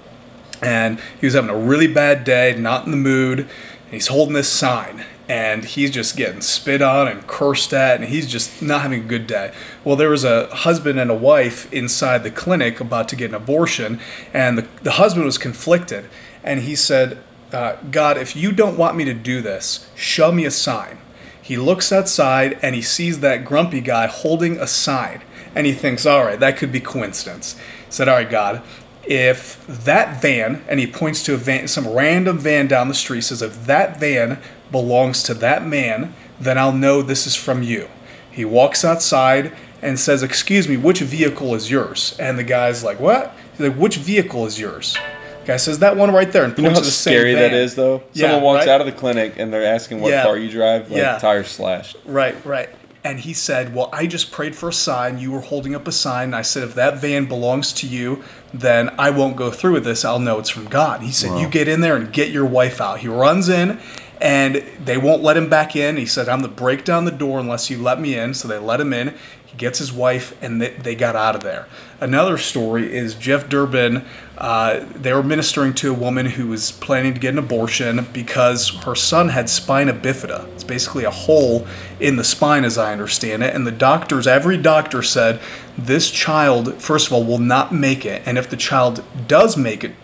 [0.62, 3.40] and he was having a really bad day, not in the mood.
[3.40, 8.10] And he's holding this sign, and he's just getting spit on and cursed at, and
[8.10, 9.54] he's just not having a good day.
[9.84, 13.36] Well, there was a husband and a wife inside the clinic about to get an
[13.36, 14.00] abortion,
[14.34, 16.10] and the, the husband was conflicted,
[16.44, 17.20] and he said,
[17.52, 20.98] uh, God, if you don't want me to do this, show me a sign.
[21.46, 25.22] He looks outside and he sees that grumpy guy holding a sign,
[25.54, 27.54] and he thinks, all right, that could be coincidence.
[27.86, 28.64] He said, all right, God,
[29.04, 33.22] if that van, and he points to a van, some random van down the street,
[33.22, 34.40] says, if that van
[34.72, 37.90] belongs to that man, then I'll know this is from you.
[38.32, 42.18] He walks outside and says, Excuse me, which vehicle is yours?
[42.20, 43.36] And the guy's like, What?
[43.52, 44.98] He's like, Which vehicle is yours?
[45.46, 46.44] The guy says, That one right there.
[46.44, 48.02] And You know how the scary that is, is, though.
[48.14, 48.70] Yeah, Someone walks right?
[48.74, 50.24] out of the clinic and they're asking what Yeah.
[50.24, 51.20] car you drive, like Yeah.
[51.20, 51.98] tires slashed.
[52.06, 52.70] Right, right.
[53.04, 55.20] And he said, Well, I just prayed for a sign.
[55.20, 56.26] You were holding up a sign.
[56.30, 58.24] And I said, If that van belongs to you,
[58.56, 60.04] then I won't go through with this.
[60.04, 61.04] I'll know it's from God.
[61.04, 63.00] He said, You get in there and get your wife out.
[63.00, 63.80] He runs in
[64.20, 65.98] and they won't let him back in.
[65.98, 68.34] He said, I'm going to break down the door unless you let me in.
[68.34, 69.14] So they let him in.
[69.58, 71.68] Gets his wife and they, they got out of there.
[72.02, 74.06] Another story is Jeff Durbin.
[74.38, 78.70] Uh, they were ministering to a woman who was planning to get an abortion because
[78.84, 80.46] her son had spina bifida.
[80.54, 81.66] It's basically a hole
[82.00, 83.56] in the spine, as I understand it.
[83.56, 85.40] And the doctors, every doctor said,
[85.78, 88.22] this child, first of all, will not make it.
[88.26, 89.96] And if the child does make it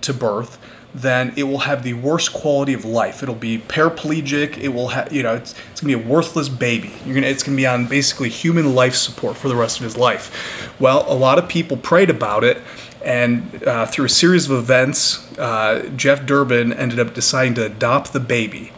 [0.00, 0.58] to birth,
[0.94, 3.22] then it will have the worst quality of life.
[3.22, 4.56] It'll be paraplegic.
[4.58, 6.92] It will have, you know, it's, it's gonna be a worthless baby.
[7.04, 9.96] You're gonna, it's gonna be on basically human life support for the rest of his
[9.96, 10.70] life.
[10.78, 12.62] Well, a lot of people prayed about it,
[13.04, 18.12] and uh, through a series of events, uh, Jeff Durbin ended up deciding to adopt
[18.12, 18.72] the baby,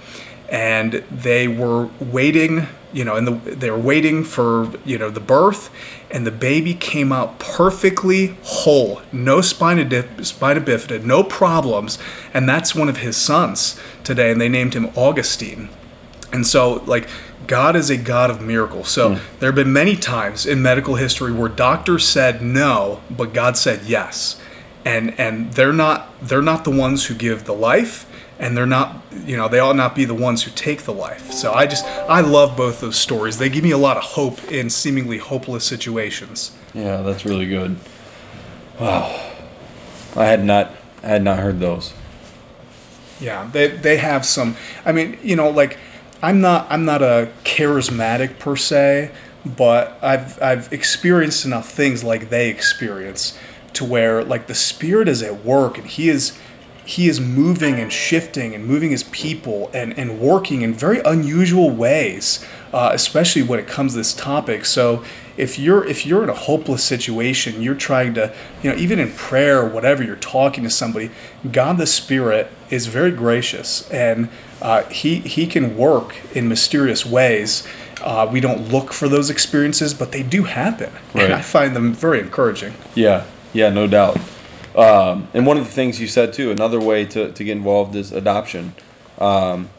[0.49, 2.67] and they were waiting.
[2.97, 5.71] You know, and the, they were waiting for you know the birth,
[6.11, 11.99] and the baby came out perfectly whole, no spina, dip, spina bifida, no problems,
[12.33, 15.69] and that's one of his sons today, and they named him Augustine.
[16.33, 17.09] And so, like,
[17.47, 18.89] God is a God of miracles.
[18.89, 19.39] So hmm.
[19.39, 23.85] there have been many times in medical history where doctors said no, but God said
[23.85, 24.41] yes.
[24.85, 28.06] And and they're not they're not the ones who give the life,
[28.39, 31.33] and they're not you know they ought not be the ones who take the life.
[31.33, 33.39] So I just I love both those stories.
[33.39, 36.57] They give me a lot of hope in seemingly hopeless situations.
[36.75, 37.77] Yeah, that's really good.
[38.79, 39.33] Wow,
[40.15, 40.73] I had not,
[41.03, 41.95] I had not heard those.
[43.21, 44.57] Yeah, they they have some.
[44.85, 45.79] I mean, you know, like
[46.23, 49.11] I'm not I'm not a charismatic per se,
[49.45, 53.39] but I've I've experienced enough things like they experience
[53.75, 56.39] to where like the spirit is at work and he is
[56.87, 61.69] he is moving and shifting and moving his people and, and working in very unusual
[61.71, 64.65] ways, uh, especially when it comes to this topic.
[64.65, 65.05] So
[65.37, 69.11] if you're if you're in a hopeless situation, you're trying to, you know, even in
[69.13, 71.11] prayer or whatever, you're talking to somebody,
[71.51, 74.29] God the Spirit is very gracious and
[74.63, 77.67] uh, he he can work in mysterious ways.
[78.01, 81.25] Uh, we don't look for those experiences, but they do happen, Right.
[81.25, 82.75] and I find them very encouraging.
[82.95, 84.19] Yeah, yeah, no doubt.
[84.77, 87.95] Um, and one of the things you said too, another way to, to get involved
[87.97, 88.75] is adoption.
[89.19, 89.71] Um,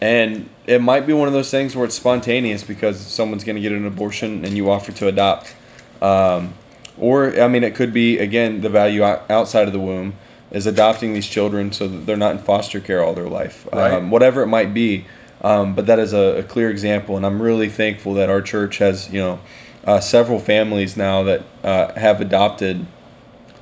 [0.00, 3.62] and it might be one of those things where it's spontaneous because someone's going to
[3.62, 5.54] get an abortion and you offer to adopt.
[6.00, 6.54] Um,
[6.98, 10.14] or, I mean, it could be, again, the value outside of the womb.
[10.50, 13.92] is adopting these children so that they're not in foster care all their life, Right.
[13.94, 15.06] um, whatever it might be.
[15.40, 18.78] Um, but that is a, a clear example, and I'm really thankful that our church
[18.78, 19.40] has you know
[19.84, 22.86] uh, several families now that uh, have adopted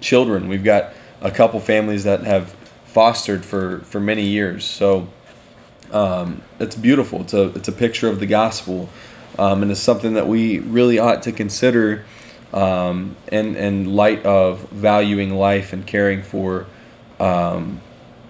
[0.00, 0.48] children.
[0.48, 4.64] We've got a couple families that have fostered for for many years.
[4.64, 5.08] So
[5.92, 7.22] um, it's beautiful.
[7.22, 8.88] It's a it's a picture of the gospel,
[9.38, 12.04] um, and it's something that we really ought to consider
[12.52, 16.66] um, in in light of valuing life and caring for
[17.18, 17.80] um,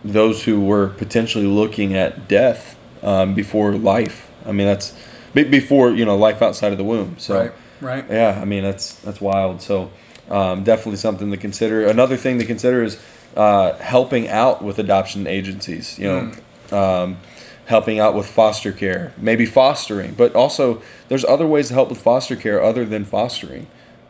[0.05, 4.31] those who were potentially looking at death um, before life.
[4.45, 4.95] I mean that's
[5.33, 7.17] before you know life outside of the womb.
[7.19, 7.39] So.
[7.39, 7.53] Right.
[7.81, 8.05] Right.
[8.11, 9.63] Yeah, I mean that's that's wild.
[9.63, 9.91] So
[10.31, 11.87] um, definitely something to consider.
[11.87, 13.01] Another thing to consider is
[13.37, 15.99] uh, helping out with adoption agencies.
[15.99, 16.33] You
[16.71, 17.17] know, um,
[17.67, 22.03] helping out with foster care, maybe fostering, but also there's other ways to help with
[22.03, 23.67] foster care other than fostering.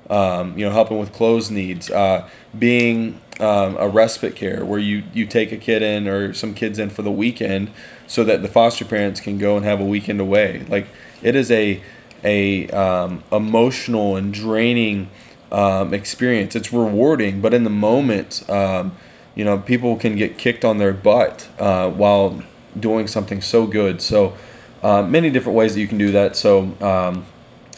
[0.09, 2.29] Um, you know, helping with clothes needs, uh,
[2.59, 6.81] being um, a respite care where you, you take a kid in or some kids
[6.81, 7.71] in for the weekend
[8.09, 10.65] so that the foster parents can go and have a weekend away.
[10.69, 10.89] Like
[11.23, 11.81] it is a
[12.25, 15.11] a um, emotional and draining
[15.53, 16.55] um, experience.
[16.57, 18.97] It's rewarding, but in the moment, um,
[19.35, 22.43] you know, people can get kicked on their butt uh, while
[22.79, 24.01] doing something so good.
[24.03, 24.37] So
[24.83, 26.37] uh, many different ways that you can do that.
[26.37, 27.27] So um,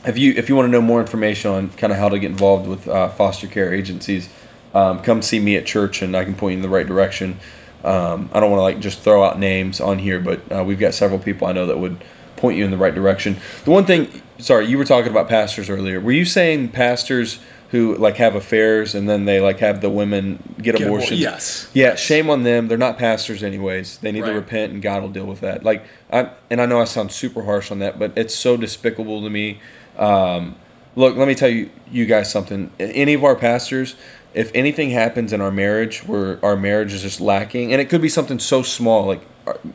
[0.05, 2.31] if you if you want to know more information on kind of how to get
[2.31, 4.29] involved with uh, foster care agencies,
[4.75, 7.39] um, come see me at church and I can point you in the right direction.
[7.85, 10.79] Um, I don't want to like just throw out names on here, but uh, we've
[10.79, 12.03] got several people I know that would
[12.37, 13.37] point you in the right direction.
[13.65, 16.01] The one thing, sorry, you were talking about pastors earlier.
[16.01, 17.41] Were you saying pastors
[17.73, 21.19] who like have affairs and then they like have the women get, Get abor- abortions?
[21.21, 21.71] yes.
[21.75, 22.69] Yeah, shame on them.
[22.69, 23.99] They're not pastors anyways.
[23.99, 25.65] They need to repent and God will deal with that.
[25.65, 29.23] Like I and I know I sound super harsh on that, but it's so despicable
[29.23, 29.61] to me.
[29.99, 30.57] Um,
[30.97, 32.71] look, let me tell you you guys something.
[32.79, 33.97] Any of our pastors,
[34.35, 38.03] if anything happens in our marriage where our marriage is just lacking, and it could
[38.03, 39.23] be something so small like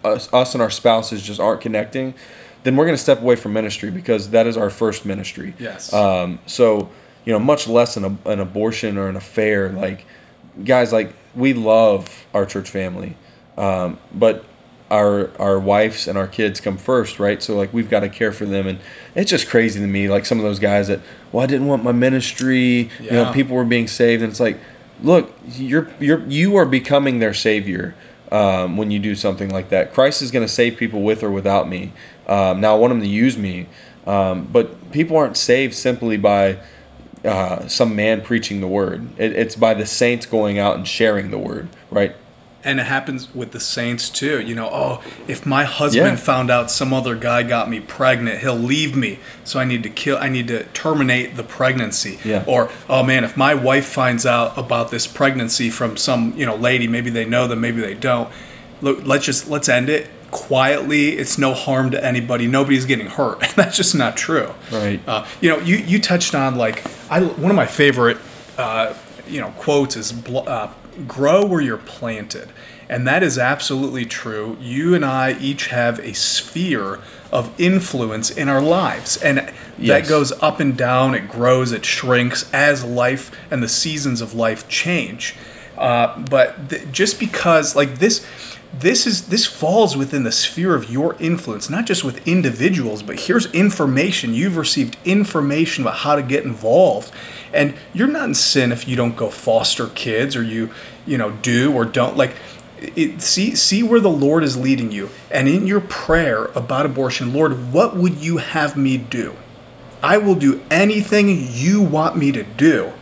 [0.03, 2.13] us, us and our spouses just aren't connecting,
[2.63, 5.55] then we're going to step away from ministry because that is our first ministry.
[5.59, 5.91] Yes.
[5.93, 6.89] Um, so
[7.27, 9.67] you know, much less an, an abortion or an affair.
[9.69, 10.05] Like
[10.63, 13.17] guys, like we love our church family,
[13.57, 14.45] um, but
[14.89, 17.43] our our wives and our kids come first, right?
[17.43, 18.79] So like we've got to care for them, and
[19.13, 20.07] it's just crazy to me.
[20.07, 21.01] Like some of those guys that,
[21.33, 22.89] well, I didn't want my ministry.
[23.01, 23.33] You know, Yeah.
[23.33, 24.57] people were being saved, and it's like,
[25.03, 27.93] look, you're you're you are becoming their savior.
[28.31, 31.31] Um, when you do something like that, Christ is going to save people with or
[31.31, 31.91] without me.
[32.27, 33.67] Um, now I want them to use me,
[34.05, 36.57] um, but people aren't saved simply by
[37.25, 39.07] uh, some man preaching the word.
[39.17, 42.15] It, it's by the saints going out and sharing the word, right?
[42.63, 44.41] And it happens with the saints too.
[44.41, 46.15] You know, oh, if my husband Yeah.
[46.15, 49.19] found out some other guy got me pregnant, he'll leave me.
[49.45, 50.17] So I need to kill.
[50.17, 52.19] I need to terminate the pregnancy.
[52.25, 52.43] Yeah.
[52.45, 56.55] Or oh man, if my wife finds out about this pregnancy from some you know
[56.55, 58.29] lady, maybe they know them, maybe they don't.
[58.81, 61.09] Look, let's just let's end it quietly.
[61.17, 62.47] It's no harm to anybody.
[62.47, 63.39] Nobody's getting hurt.
[63.55, 64.53] That's just not true.
[64.71, 64.99] Right.
[65.07, 68.17] Uh, you know, you you touched on like I one of my favorite
[68.57, 68.93] uh,
[69.27, 70.71] you know quotes is uh,
[71.07, 72.49] "grow where you're planted,"
[72.89, 74.57] and that is absolutely true.
[74.61, 76.99] You and I each have a sphere
[77.31, 80.09] of influence in our lives, and that Yes.
[80.09, 81.13] goes up and down.
[81.13, 85.35] It grows, it shrinks as life and the seasons of life change.
[85.77, 88.25] Uh, but th- just because like this
[88.73, 93.21] this is this falls within the sphere of your influence not just with individuals but
[93.21, 94.33] here's information.
[94.33, 97.11] You've received information about how to get involved.
[97.53, 100.69] And you're not in sin if you don't go foster kids or you
[101.05, 102.17] you know do or don't.
[102.17, 102.35] Like
[102.79, 105.09] it, see see where the lord is leading you.
[105.31, 109.35] And in your prayer about abortion lord what would you have me do?
[110.03, 112.93] I will do anything you want me to do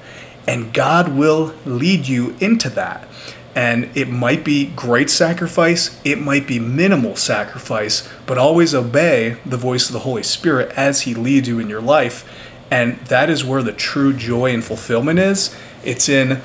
[0.47, 3.07] and God will lead you into that.
[3.55, 9.55] And it might be great sacrifice, it might be minimal sacrifice, but always obey the
[9.55, 12.29] voice of the Holy Spirit as He leads you in your life.
[12.69, 15.55] And that is where the true joy and fulfillment is.
[15.85, 16.41] It's in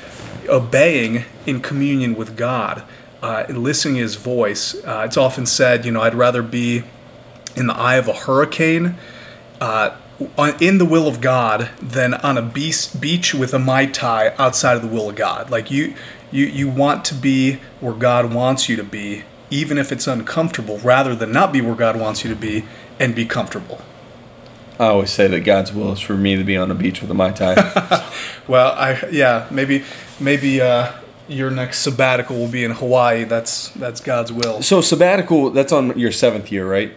[0.49, 2.85] obeying in communion with God,
[3.23, 4.75] uh, listening His voice.
[4.85, 6.85] Uh, it's often said, you know, I'd rather be
[7.57, 8.97] in the eye of a hurricane
[9.61, 9.97] uh,
[10.61, 14.83] in the will of God than on a beach with a mai tai outside of
[14.83, 15.51] the will of God.
[15.51, 15.95] Like you,
[16.31, 20.79] you, you want to be where God wants you to be, even if it's uncomfortable,
[20.79, 22.65] rather than not be where God wants you to be
[22.99, 23.81] and be comfortable.
[24.79, 27.11] I always say that God's will is for me to be on a beach with
[27.11, 27.55] a mai tai.
[28.49, 29.85] Well, I yeah maybe
[30.19, 30.93] maybe uh,
[31.29, 33.25] your next sabbatical will be in Hawaii.
[33.25, 34.63] That's that's God's will.
[34.63, 36.93] so sabbatical, that's on your seventh year, right?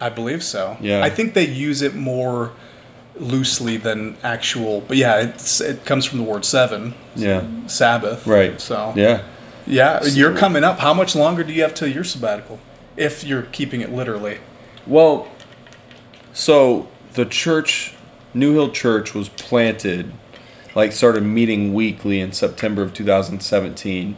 [0.00, 0.76] I believe so.
[0.80, 1.04] Yeah.
[1.04, 2.52] I think they use it more
[3.18, 6.94] loosely than actual, but yeah, it's it comes from the word seven.
[7.14, 7.44] Yeah.
[7.66, 8.26] Sabbath.
[8.26, 8.60] Right.
[8.60, 9.22] So Yeah.
[9.66, 10.78] Yeah, you're coming up.
[10.78, 12.60] How much longer do you have till your sabbatical?
[12.96, 14.38] If you're keeping it literally.
[14.86, 15.28] Well,
[16.32, 17.94] so the church,
[18.32, 20.12] New Hill Church, was planted,
[20.76, 24.16] like started meeting weekly in September of 2017.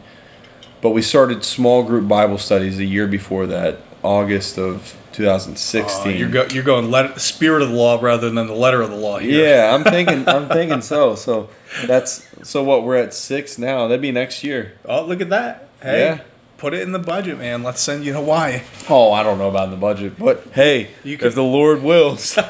[0.81, 6.11] But we started small group Bible studies a year before that, August of 2016.
[6.13, 8.81] Uh, you're, go, you're going let, the spirit of the law rather than the letter
[8.81, 9.45] of the law here.
[9.47, 10.27] Yeah, I'm thinking.
[10.27, 11.15] I'm thinking so.
[11.15, 11.49] So
[11.85, 12.63] that's so.
[12.63, 13.87] What we're at six now.
[13.87, 14.73] That'd be next year.
[14.85, 15.67] Oh, look at that.
[15.81, 16.21] Hey, Yeah.
[16.57, 17.63] put it in the budget, man.
[17.63, 18.61] Let's send you to Hawaii.
[18.89, 22.37] Oh, I don't know about the budget, but hey, You could- if the Lord wills.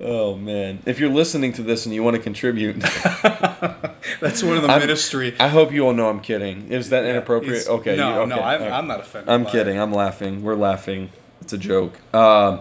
[0.00, 2.76] oh man, if you're listening to this and you want to contribute,
[4.20, 5.34] That's one of the I'm- ministry.
[5.38, 6.70] I hope you all know I'm kidding.
[6.72, 7.68] Is that inappropriate?
[7.68, 7.96] Okay.
[7.96, 8.28] No, you, okay.
[8.30, 8.72] no, I'm, right.
[8.72, 9.28] I'm not offended.
[9.28, 9.76] I'm kidding.
[9.76, 9.80] it.
[9.80, 10.42] I'm laughing.
[10.42, 11.10] We're laughing.
[11.40, 11.98] It's a joke.
[12.14, 12.60] Um,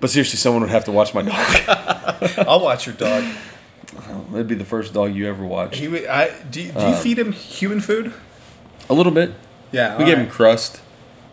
[0.00, 2.38] but seriously, someone would have to watch my dog.
[2.48, 3.24] I'll watch your dog.
[4.32, 5.76] It'd be the first dog you ever watched.
[5.76, 8.12] He, would- I, do, you- do you Um, feed him human food?
[8.90, 9.32] A little bit.
[9.72, 9.96] Yeah.
[9.98, 10.80] We gave him crust.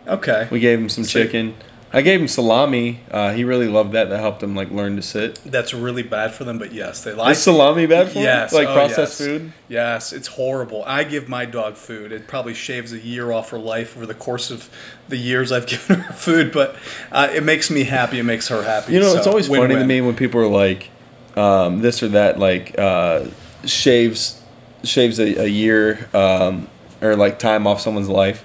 [0.06, 0.48] Okay.
[0.50, 1.54] We gave him some So- chicken.
[1.94, 3.00] I gave him salami.
[3.10, 4.08] Uh, he really loved that.
[4.08, 5.40] That helped him like learn to sit.
[5.44, 8.18] That's really bad for them, but yes, they like Is salami bad for?
[8.18, 8.52] Yes.
[8.52, 9.28] Like oh, processed yes.
[9.28, 9.52] food?
[9.68, 10.82] Yes, it's horrible.
[10.86, 12.10] I give my dog food.
[12.10, 14.70] It probably shaves a year off her life over the course of
[15.08, 16.76] the years I've given her food, but
[17.10, 18.18] uh, it makes me happy.
[18.18, 18.94] It makes her happy.
[18.94, 20.88] You know, so it's always funny to me when people are like,
[21.36, 23.26] um, this or that, like uh,
[23.66, 24.40] shaves
[24.82, 26.68] shaves a, a year um,
[27.00, 28.44] or like time off someone's life,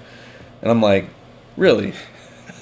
[0.60, 1.08] and I'm like,
[1.56, 1.94] really?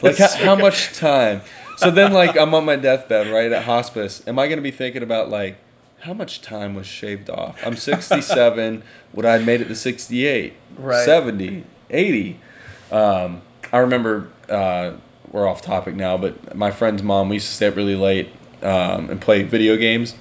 [0.02, 1.42] Like how, how much time?
[1.78, 4.26] So then, like, I'm on my deathbed, right at hospice.
[4.26, 5.58] Am I gonna be thinking about like
[6.00, 7.58] how much time was shaved off?
[7.66, 8.82] I'm 67.
[9.12, 11.04] would I have made it to 68, Right.
[11.04, 12.40] 70, 80?
[12.92, 14.92] Um, I remember uh,
[15.32, 18.30] we're off topic now, but my friend's mom, we used to stay up really late
[18.62, 20.14] um, and play video games,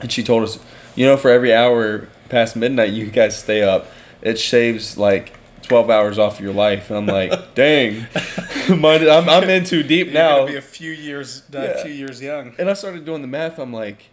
[0.00, 0.58] and she told us,
[0.94, 3.86] you know, for every hour past midnight you guys stay up,
[4.22, 5.34] it shaves like.
[5.64, 8.06] 12 hours off your life and I'm like dang
[8.68, 11.64] Mine- I'm, I'm in too deep You're now be a few years, uh, Yeah.
[11.70, 12.54] a few years young.
[12.58, 13.58] and I started doing the math.
[13.58, 14.10] I'm like,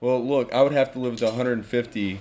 [0.00, 2.20] well, look, I would have to live to 150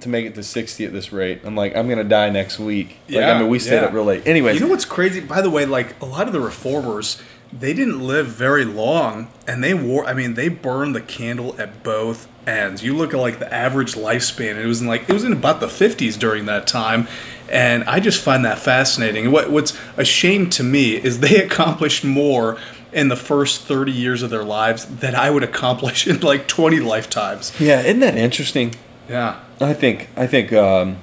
[0.00, 1.40] to make it to 60 at this rate.
[1.44, 2.98] I'm like, I'm gonna die next week.
[3.08, 3.86] Like, I mean, we stayed yeah.
[3.86, 4.26] up real late.
[4.26, 5.20] Anyways, You know what's crazy?
[5.20, 9.62] By the way, like a lot of the reformers, they didn't live very long, and
[9.62, 10.04] they wore.
[10.04, 12.82] I mean, they burned the candle at both ends.
[12.82, 15.60] You look at like the average lifespan; it was in like it was in about
[15.60, 17.06] the fifties during that time,
[17.50, 19.30] and I just find that fascinating.
[19.30, 22.58] What What's a shame to me is they accomplished more
[22.92, 26.80] in the first thirty years of their lives than I would accomplish in like twenty
[26.80, 27.52] lifetimes.
[27.60, 28.74] yeah, isn't that interesting?
[29.08, 29.40] Yeah.
[29.60, 30.96] I think I think um,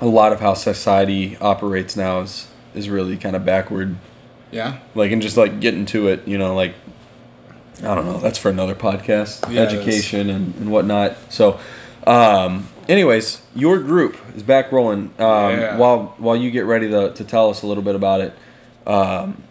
[0.00, 3.96] a lot of how society operates now is is really kind of backward.
[4.50, 4.78] Yeah.
[4.94, 6.74] Like and just like getting to it, you know, like
[7.82, 8.18] I don't know.
[8.18, 11.16] That's for another podcast, Yeah, education and, and whatnot.
[11.30, 11.58] So,
[12.06, 15.12] um, anyways, your group is back rolling.
[15.18, 15.76] Um, Yeah.
[15.76, 18.34] While while you get ready to, to tell us a little bit about it,
[18.86, 19.42] um,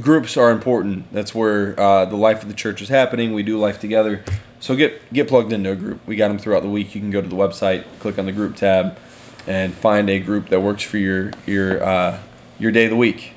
[0.00, 1.10] groups are important.
[1.12, 3.32] That's where uh, the life of the church is happening.
[3.32, 4.22] We do life together.
[4.58, 6.06] So get get plugged into a group.
[6.06, 6.94] We got them throughout the week.
[6.94, 8.98] You can go to the website, click on the group tab,
[9.46, 12.18] and find a group that works for your your uh,
[12.58, 13.32] your day of the week.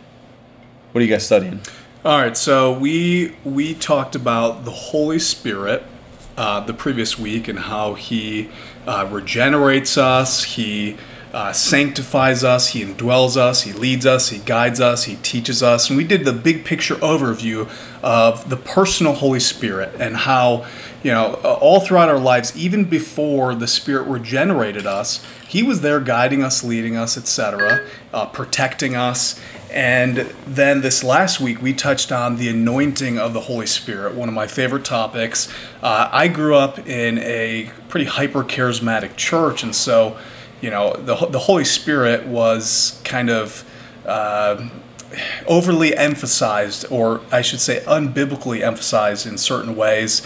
[0.92, 1.62] What are you guys studying?
[2.04, 5.84] All right, so we we talked about the Holy Spirit
[6.38, 8.50] uh, the previous week and how He
[8.88, 10.98] uh, regenerates us, He
[11.34, 15.90] uh, sanctifies us, He indwells us, He leads us, He guides us, He teaches us,
[15.90, 17.70] and we did the big picture overview
[18.04, 20.66] of the personal Holy Spirit and how
[21.04, 25.82] you know uh, all throughout our lives, even before the Spirit regenerated us, He was
[25.82, 29.40] there guiding us, leading us, etc., uh, protecting us.
[29.70, 34.30] And then this last week, we touched on the anointing of the Holy Spirit, one
[34.30, 35.52] of my favorite topics.
[35.82, 40.18] Uh, I grew up in a pretty hyper charismatic church, and so,
[40.62, 43.70] you know, the, the Holy Spirit was kind of.
[44.06, 44.70] Uh,
[45.48, 50.22] overly emphasized, or I should say, unbiblically emphasized in certain ways.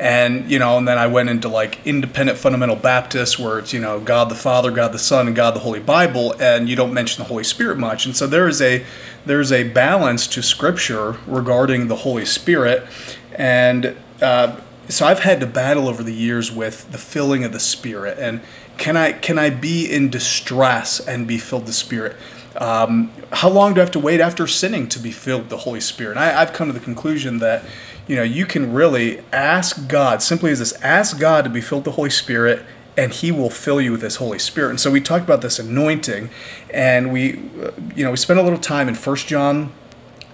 [0.00, 3.80] And, you know, and then I went into like independent fundamental Baptist where it's, you
[3.80, 6.94] know, God the Father, God the Son, and God the Holy Bible, and you don't
[6.94, 8.06] mention the Holy Spirit much.
[8.06, 8.82] And so there is a
[9.26, 12.86] there's a balance to Scripture regarding the Holy Spirit.
[13.34, 14.56] And uh,
[14.88, 18.18] so I've had to battle over the years with the filling of the Spirit.
[18.18, 18.40] And
[18.78, 22.16] can I can I be in distress and be filled with the Spirit?
[22.60, 25.56] Um, how long do I have to wait after sinning to be filled with the
[25.56, 26.12] Holy Spirit?
[26.12, 27.64] And I, I've come to the conclusion that
[28.06, 31.80] you know you can really ask God simply as this: ask God to be filled
[31.80, 32.64] with the Holy Spirit,
[32.98, 34.70] and He will fill you with His Holy Spirit.
[34.70, 36.28] And so we talked about this anointing,
[36.68, 39.72] and we uh, you know we spent a little time in First John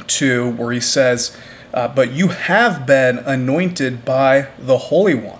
[0.09, 1.37] two where he says,
[1.73, 5.39] uh, "But you have been anointed by the Holy One."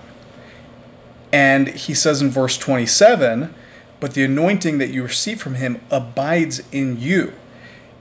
[1.33, 3.53] And he says in verse 27,
[3.99, 7.33] but the anointing that you receive from him abides in you.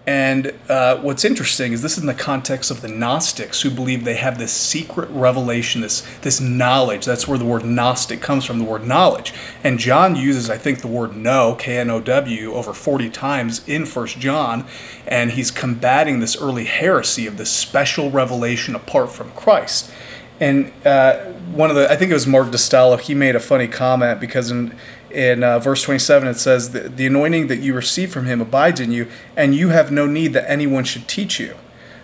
[0.07, 4.05] And uh, what's interesting is this is in the context of the Gnostics who believe
[4.05, 7.05] they have this secret revelation, this this knowledge.
[7.05, 9.34] That's where the word Gnostic comes from, the word knowledge.
[9.64, 13.66] And John uses, I think, the word know, K N O W, over 40 times
[13.68, 14.64] in First John,
[15.09, 19.90] and he's combating this early heresy of this special revelation apart from Christ.
[20.38, 23.66] And uh, one of the, I think it was Mark Distallo, he made a funny
[23.66, 24.76] comment because in
[25.11, 28.90] in uh, verse 27 it says the, anointing that you receive from him abides in
[28.90, 31.54] you and you have no need that anyone should teach you.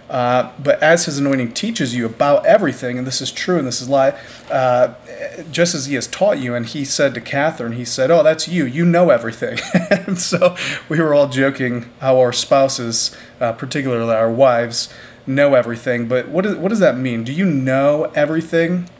[0.08, 3.80] Uh, but as his anointing teaches you about everything and this is true and this
[3.80, 4.18] is lie
[4.50, 4.92] uh,
[5.50, 8.46] just as he has taught you and he said to catherine he said oh that's
[8.46, 8.66] you.
[8.66, 9.58] You know everything.
[9.90, 10.56] And so
[10.88, 14.92] we were all joking how our spouses uh, particularly our wives
[15.26, 16.08] know everything.
[16.08, 17.24] But what, is, what does that mean?
[17.24, 18.90] Do you know everything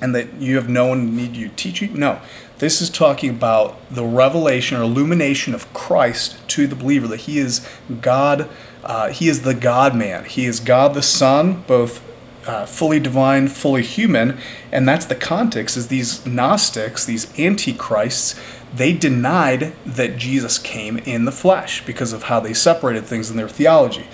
[0.00, 1.88] and that you have no one need you teach you?
[1.88, 2.20] No
[2.58, 7.38] this is talking about the revelation or illumination of Christ to the believer that He
[7.38, 7.66] is
[8.00, 8.48] God,
[8.82, 10.24] uh, He is the God man.
[10.24, 12.02] He is God the Son, both
[12.46, 14.38] uh, fully divine, fully human,
[14.72, 15.76] and that's the context.
[15.76, 18.40] Is these Gnostics, these antichrists,
[18.74, 23.36] they denied that Jesus came in the flesh because of how they separated things in
[23.36, 24.06] their theology,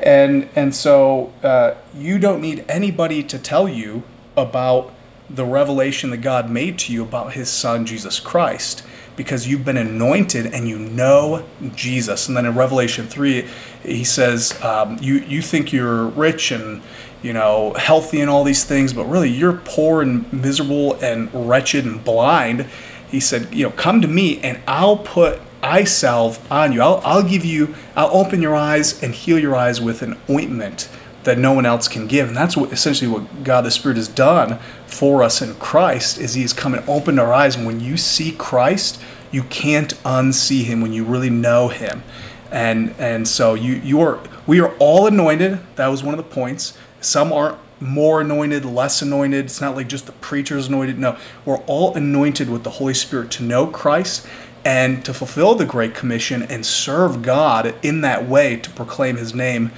[0.00, 4.02] and and so uh, you don't need anybody to tell you
[4.36, 4.92] about
[5.28, 8.84] the revelation that God made to you about his son, Jesus Christ,
[9.16, 12.28] because you've been anointed and you know Jesus.
[12.28, 13.46] And then in Revelation 3,
[13.82, 16.82] he says, um, you, you think you're rich and
[17.22, 21.84] you know, healthy and all these things, but really you're poor and miserable and wretched
[21.84, 22.66] and blind.
[23.10, 26.80] He said, you know, come to me and I'll put eye salve on you.
[26.80, 30.88] I'll, I'll give you, I'll open your eyes and heal your eyes with an ointment
[31.24, 32.28] that no one else can give.
[32.28, 34.60] And that's what essentially what God the Spirit has done
[34.96, 37.54] for us in Christ is He's come and opened our eyes.
[37.56, 42.02] And when you see Christ, you can't unsee Him when you really know Him.
[42.50, 45.60] And and so you you are we are all anointed.
[45.76, 46.76] That was one of the points.
[47.00, 49.44] Some aren't more anointed, less anointed.
[49.44, 50.98] It's not like just the preacher's anointed.
[50.98, 54.26] No, we're all anointed with the Holy Spirit to know Christ
[54.64, 59.34] and to fulfill the Great Commission and serve God in that way to proclaim His
[59.34, 59.72] name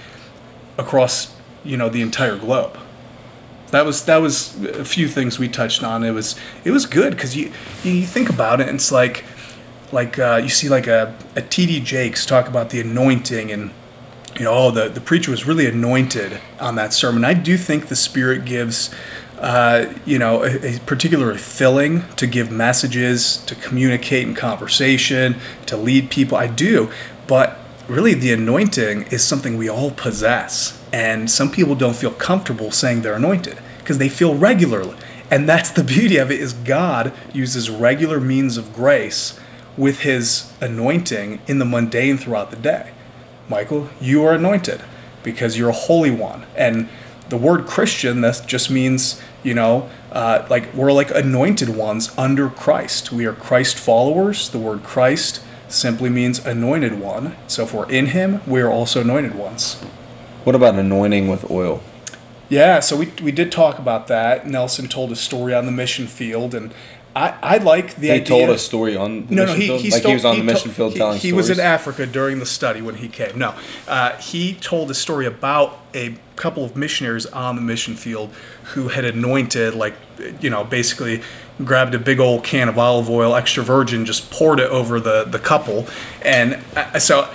[0.79, 2.79] across you know the entire globe.
[3.71, 6.03] That was that was a few things we touched on.
[6.03, 7.53] It was it was good because you
[7.85, 9.25] you think about it and it's like
[9.93, 11.81] like uh, you see like a a T.D.
[11.81, 13.71] Jakes talk about the anointing and
[14.37, 17.25] you know oh the the preacher was really anointed on that sermon.
[17.25, 18.91] I do think the Spirit gives.
[19.39, 25.77] Uh, you know, a, a particular filling to give messages, to communicate in conversation, to
[25.77, 26.37] lead people.
[26.37, 26.91] I do,
[27.29, 27.57] but
[27.87, 33.03] really the anointing is something we all possess and some people don't feel comfortable saying
[33.03, 34.97] they're anointed because they feel regularly.
[35.31, 39.39] And that's the beauty of it is God uses regular means of grace
[39.77, 42.93] with his anointing in the mundane throughout the day.
[43.49, 44.83] Michael, you are anointed
[45.23, 46.47] because you're a holy one.
[46.57, 46.89] And
[47.29, 52.49] the word Christian, that just means, you know, uh, like we're like anointed ones under
[52.49, 53.13] Christ.
[53.13, 54.49] We are Christ followers.
[54.49, 57.37] The word Christ simply means anointed one.
[57.47, 59.83] So if we're in him, we are also anointed ones.
[60.49, 61.83] What about anointing with oil?
[62.49, 64.47] Yeah, so we, we did talk about that.
[64.47, 66.73] Nelson told a story on the mission field, and
[67.15, 68.25] I, I like the he idea.
[68.25, 69.81] told a story on the no, mission no, he, field?
[69.83, 71.49] he like stole- he was on he the mission to- field he, telling he stories.
[71.51, 73.39] was in Africa during the study when he came.
[73.39, 73.55] No,
[73.89, 78.31] uh, he told a story about a couple of missionaries on the mission field
[78.73, 79.97] who had anointed, like,
[80.41, 81.21] you know, basically
[81.63, 85.25] grabbed a big old can of olive oil, extra virgin, just poured it over the,
[85.25, 85.87] the couple.
[86.23, 87.29] And I, so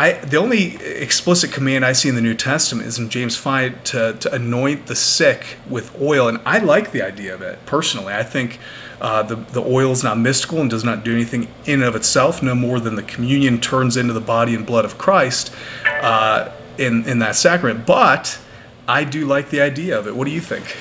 [0.00, 3.84] I the only explicit command I see in the New Testament is in James 5
[3.84, 6.26] to, to anoint the sick with oil.
[6.26, 8.14] And I like the idea of it personally.
[8.14, 8.58] I think
[8.98, 11.96] uh, the, the oil is not mystical and does not do anything in and of
[11.96, 15.54] itself, no more than the communion turns into the body and blood of Christ
[15.86, 17.84] uh, in, in that sacrament.
[17.84, 18.40] But
[18.88, 20.16] I do like the idea of it.
[20.16, 20.78] What do you think?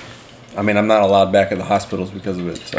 [0.56, 2.58] I mean, I'm not allowed back at the hospitals because of it.
[2.58, 2.78] So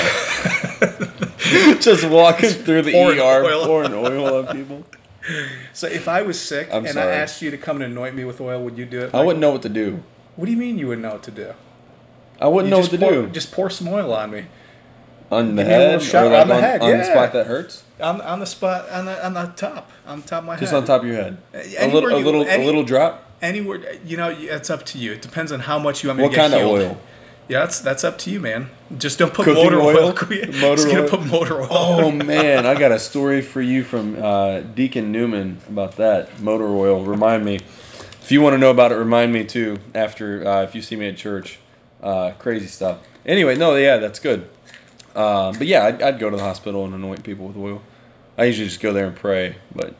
[1.81, 3.67] just walking through the Pouring ER, oil.
[3.67, 4.87] pouring oil on people.
[5.73, 7.13] So if I was sick I'm and sorry.
[7.13, 9.15] I asked you to come and anoint me with oil, would you do it?
[9.15, 10.03] I wouldn't know what to do.
[10.37, 11.53] What do you mean you wouldn't know what to do?
[12.41, 13.29] I wouldn't You know just what to pour, do.
[13.31, 14.47] Just pour some oil on me.
[15.31, 16.97] on the give me a little head, shot or like on the head, on the
[16.97, 17.03] yeah.
[17.05, 20.39] spot that hurts, On, on the spot, on the, on the top, on the top
[20.41, 20.61] of my head.
[20.61, 20.79] just head.
[20.79, 21.37] on top of your head.
[21.53, 23.27] A Anywhere little, a you- little, any- a little drop.
[23.43, 25.13] Anywhere, you know, it's up to you.
[25.13, 26.81] It depends on how much you want me What to get kind of healed.
[26.81, 27.01] oil?
[27.51, 28.71] Yeah, that's that's up to you, man.
[28.97, 29.99] Just don't put Cooking motor oil.
[30.07, 30.13] oil?
[30.13, 31.09] Just Motor gonna oil?
[31.09, 31.69] put motor oil.
[31.69, 36.69] Oh man, I got a story for you from uh, Deacon Newman about that motor
[36.69, 37.05] oil.
[37.05, 38.95] Remind me if you want to know about it.
[38.95, 41.59] Remind me too after uh, if you see me at church.
[42.01, 43.01] Uh, crazy stuff.
[43.27, 44.49] Anyway, no, yeah, that's good.
[45.17, 47.83] Um, but yeah, I'd, I'd go to the hospital and anoint people with oil.
[48.39, 49.97] I usually just go there and pray, but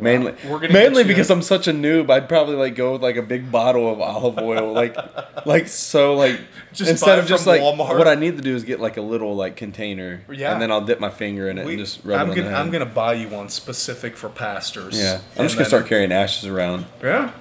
[0.00, 0.34] mainly
[0.70, 2.10] mainly because I'm such a noob.
[2.10, 4.96] I'd probably like go with like a big bottle of olive oil, like
[5.46, 6.40] like so like
[6.72, 7.98] Just instead of just like Walmart.
[7.98, 10.52] what I need to do is get like a little like container, Yeah.
[10.52, 12.44] and then I'll dip my finger in it We- and just rub I'm it on
[12.44, 12.56] gonna.
[12.56, 14.98] I'm gonna buy you one specific for pastors.
[14.98, 16.86] yeah, I'm just gonna start carrying ashes around.
[17.02, 17.32] Yeah.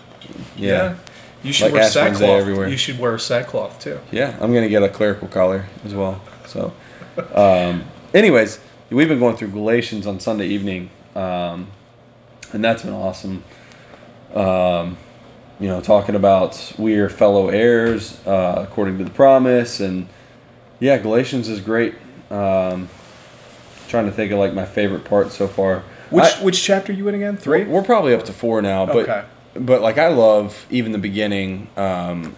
[0.58, 0.96] Yeah.
[1.42, 2.42] You should Like wear Ash Wednesday sackcloth.
[2.42, 2.68] everywhere.
[2.68, 4.00] You should wear sackcloth too.
[4.12, 6.22] Yeah, I'm gonna get a clerical collar as well.
[6.48, 6.74] So,
[7.34, 11.68] um, anyways, we've been going through Galatians on Sunday evening, um,
[12.54, 13.44] and that's been awesome.
[14.34, 14.98] Um,
[15.60, 20.08] you know, talking about we are fellow heirs uh, according to the promise, and
[20.80, 21.96] yeah, Galatians is great.
[22.32, 22.90] Um,
[23.88, 25.84] trying to think of like my favorite part so far.
[26.12, 27.38] Which I- which chapter you in again?
[27.38, 27.64] Three.
[27.66, 29.24] we're, probably up to four now, but Okay.
[29.56, 32.36] but like I love even the beginning um,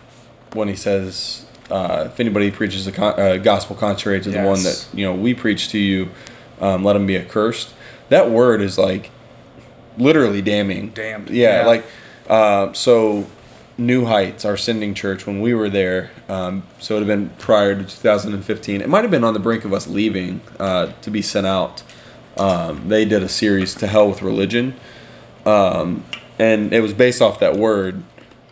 [0.54, 4.64] when he says, uh, "If anybody preaches a con- uh, gospel contrary to the one
[4.64, 6.10] that you know we preach to you,
[6.60, 7.74] um, let him be accursed."
[8.10, 9.10] That word is like
[9.98, 10.90] literally damning.
[10.90, 11.66] Damned, Yeah, yeah.
[11.68, 11.86] like
[12.30, 13.28] uh, so.
[13.78, 17.74] New Heights, our sending church, when we were there, um, so it had been prior
[17.74, 18.80] to 2015.
[18.80, 21.82] It might have been on the brink of us leaving uh, to be sent out.
[22.38, 24.76] Um, they did a series to hell with religion,
[25.48, 26.04] um,
[26.38, 28.04] and it was based off that word.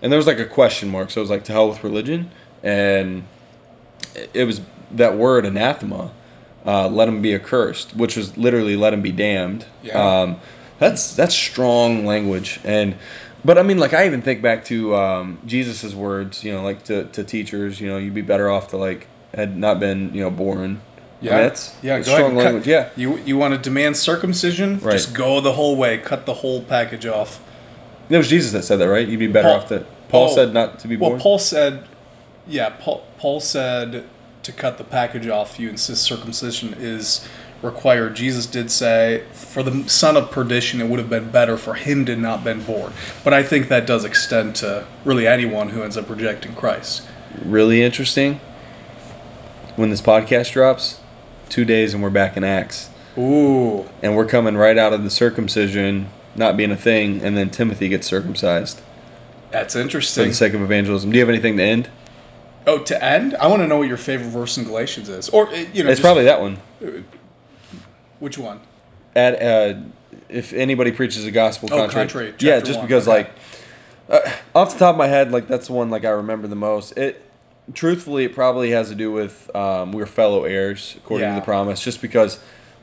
[0.01, 2.31] And there was like a question mark, so it was like to hell with religion,
[2.63, 3.23] and
[4.15, 4.61] it- it was
[4.91, 6.09] that word anathema.
[6.65, 9.65] Uh, let him be accursed, which was literally let him be damned.
[9.83, 10.21] Yeah.
[10.21, 10.37] Um,
[10.79, 12.95] that's that's strong language, and
[13.45, 16.83] but I mean, like I even think back to um, Jesus's words, you know, like
[16.85, 20.21] to, to teachers, you know, you'd be better off to like had not been, you
[20.21, 20.81] know, born.
[21.21, 21.97] I mean, that's yeah.
[21.97, 22.25] that's Go ahead.
[22.25, 22.67] strong and cut- language.
[22.67, 24.79] Yeah, You you want to demand circumcision?
[24.79, 24.93] Right.
[24.93, 25.97] Just go the whole way.
[25.97, 27.41] Cut the whole package off.
[28.09, 29.07] it was Jesus that said that, right?
[29.07, 29.79] You'd be better Paul- off to.
[30.09, 31.17] Paul Paul- said not to be Well.
[31.19, 31.83] Paul said,
[32.47, 32.69] yeah.
[32.79, 34.05] Paul Paul said
[34.43, 35.59] to cut the package off.
[35.59, 37.27] You insist circumcision is
[37.61, 38.15] required.
[38.15, 42.05] Jesus did say, for the son of perdition, it would have been better for him
[42.05, 42.93] to not been born.
[43.23, 47.07] But I think that does extend to really anyone who ends up rejecting Christ.
[47.43, 48.39] really interesting.
[49.75, 50.99] When this podcast drops,
[51.47, 53.87] two days and we're back in Acts, Ooh.
[54.01, 57.87] and we're coming right out of the circumcision not being a thing, and then Timothy
[57.89, 58.81] gets circumcised
[59.51, 60.25] That's interesting.
[60.25, 61.11] for the sake of evangelism.
[61.11, 61.89] Do you have anything to end?
[62.67, 65.47] Oh, to end, I want to know what your favorite verse in Galatians is, or
[65.47, 66.57] uh, you know, It's just- probably that one.
[68.19, 68.59] Which one?
[69.15, 69.79] At uh,
[70.29, 73.17] if anybody preaches a gospel Oh, contrary, contrary, yeah, just one, because okay.
[73.17, 73.31] like
[74.09, 76.55] uh, off the top of my head, like that's the one like I remember the
[76.55, 76.97] most.
[76.97, 77.21] It
[77.73, 81.35] truthfully, it probably has to do with um, we're fellow heirs according Yeah.
[81.35, 82.39] to the promise, just because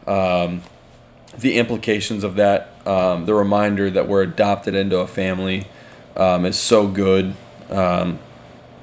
[0.06, 0.62] um,
[1.38, 5.66] the implications of that, um, the reminder that we're adopted into a family,
[6.16, 7.34] um, is so good.
[7.70, 8.18] Um,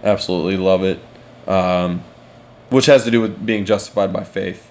[0.03, 0.99] absolutely love it.
[1.47, 2.03] Um,
[2.69, 4.69] which has to do with being justified by faith.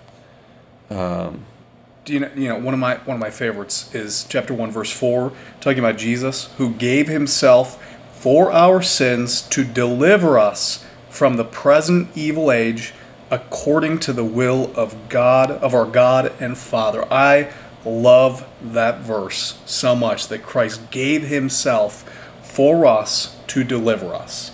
[2.06, 4.90] You know, you know one of my one of my favorites is chapter 1 verse
[4.90, 7.80] 4 talking about Jesus who gave himself
[8.12, 12.92] for our sins to deliver us from the present evil age
[13.30, 17.04] according to the will of God of our God and Father.
[17.12, 17.52] I
[17.84, 22.02] love that verse so much that Christ gave himself
[22.42, 24.50] for us to deliver us.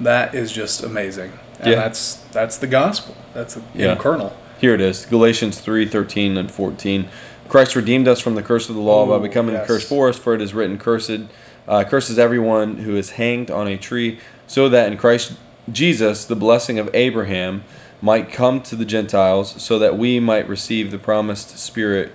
[0.00, 1.32] That is just amazing.
[1.60, 1.76] And Yeah.
[1.76, 3.16] that's that's the gospel.
[3.34, 3.94] That's a Yeah.
[3.94, 4.34] kernel.
[4.58, 7.08] Here it is Galatians 3 13 and 14.
[7.48, 9.64] Christ redeemed us from the curse of the law by becoming yes.
[9.64, 11.22] a curse for us, for it is written, Cursed,
[11.66, 15.34] uh, curses everyone who is hanged on a tree, so that in Christ
[15.70, 17.64] Jesus the blessing of Abraham
[18.02, 22.12] might come to the Gentiles, so that we might receive the promised Spirit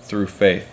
[0.00, 0.68] through faith.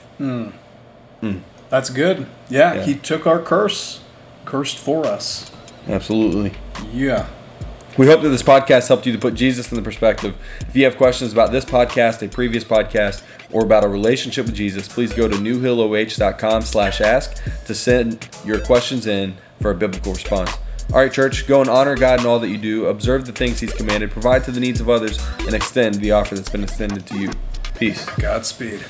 [1.70, 2.26] That's good.
[2.50, 2.84] Yeah, Yeah.
[2.84, 4.02] he took our curse,
[4.46, 5.50] cursed for us.
[5.88, 6.54] Absolutely.
[6.94, 7.28] Yeah.
[7.98, 10.36] We hope that this podcast helped you to put Jesus in the perspective.
[10.62, 13.22] If you have questions about this podcast, a previous podcast,
[13.52, 18.60] or about a relationship with Jesus, please go to newhilloh.com slash ask to send your
[18.60, 20.52] questions in for a biblical response.
[20.94, 23.60] All right, church, go and honor God in all that you do, observe the things
[23.60, 27.06] He's commanded, provide to the needs of others, and extend the offer that's been extended
[27.08, 27.32] to you.
[27.76, 28.06] Peace.
[28.18, 28.84] Godspeed.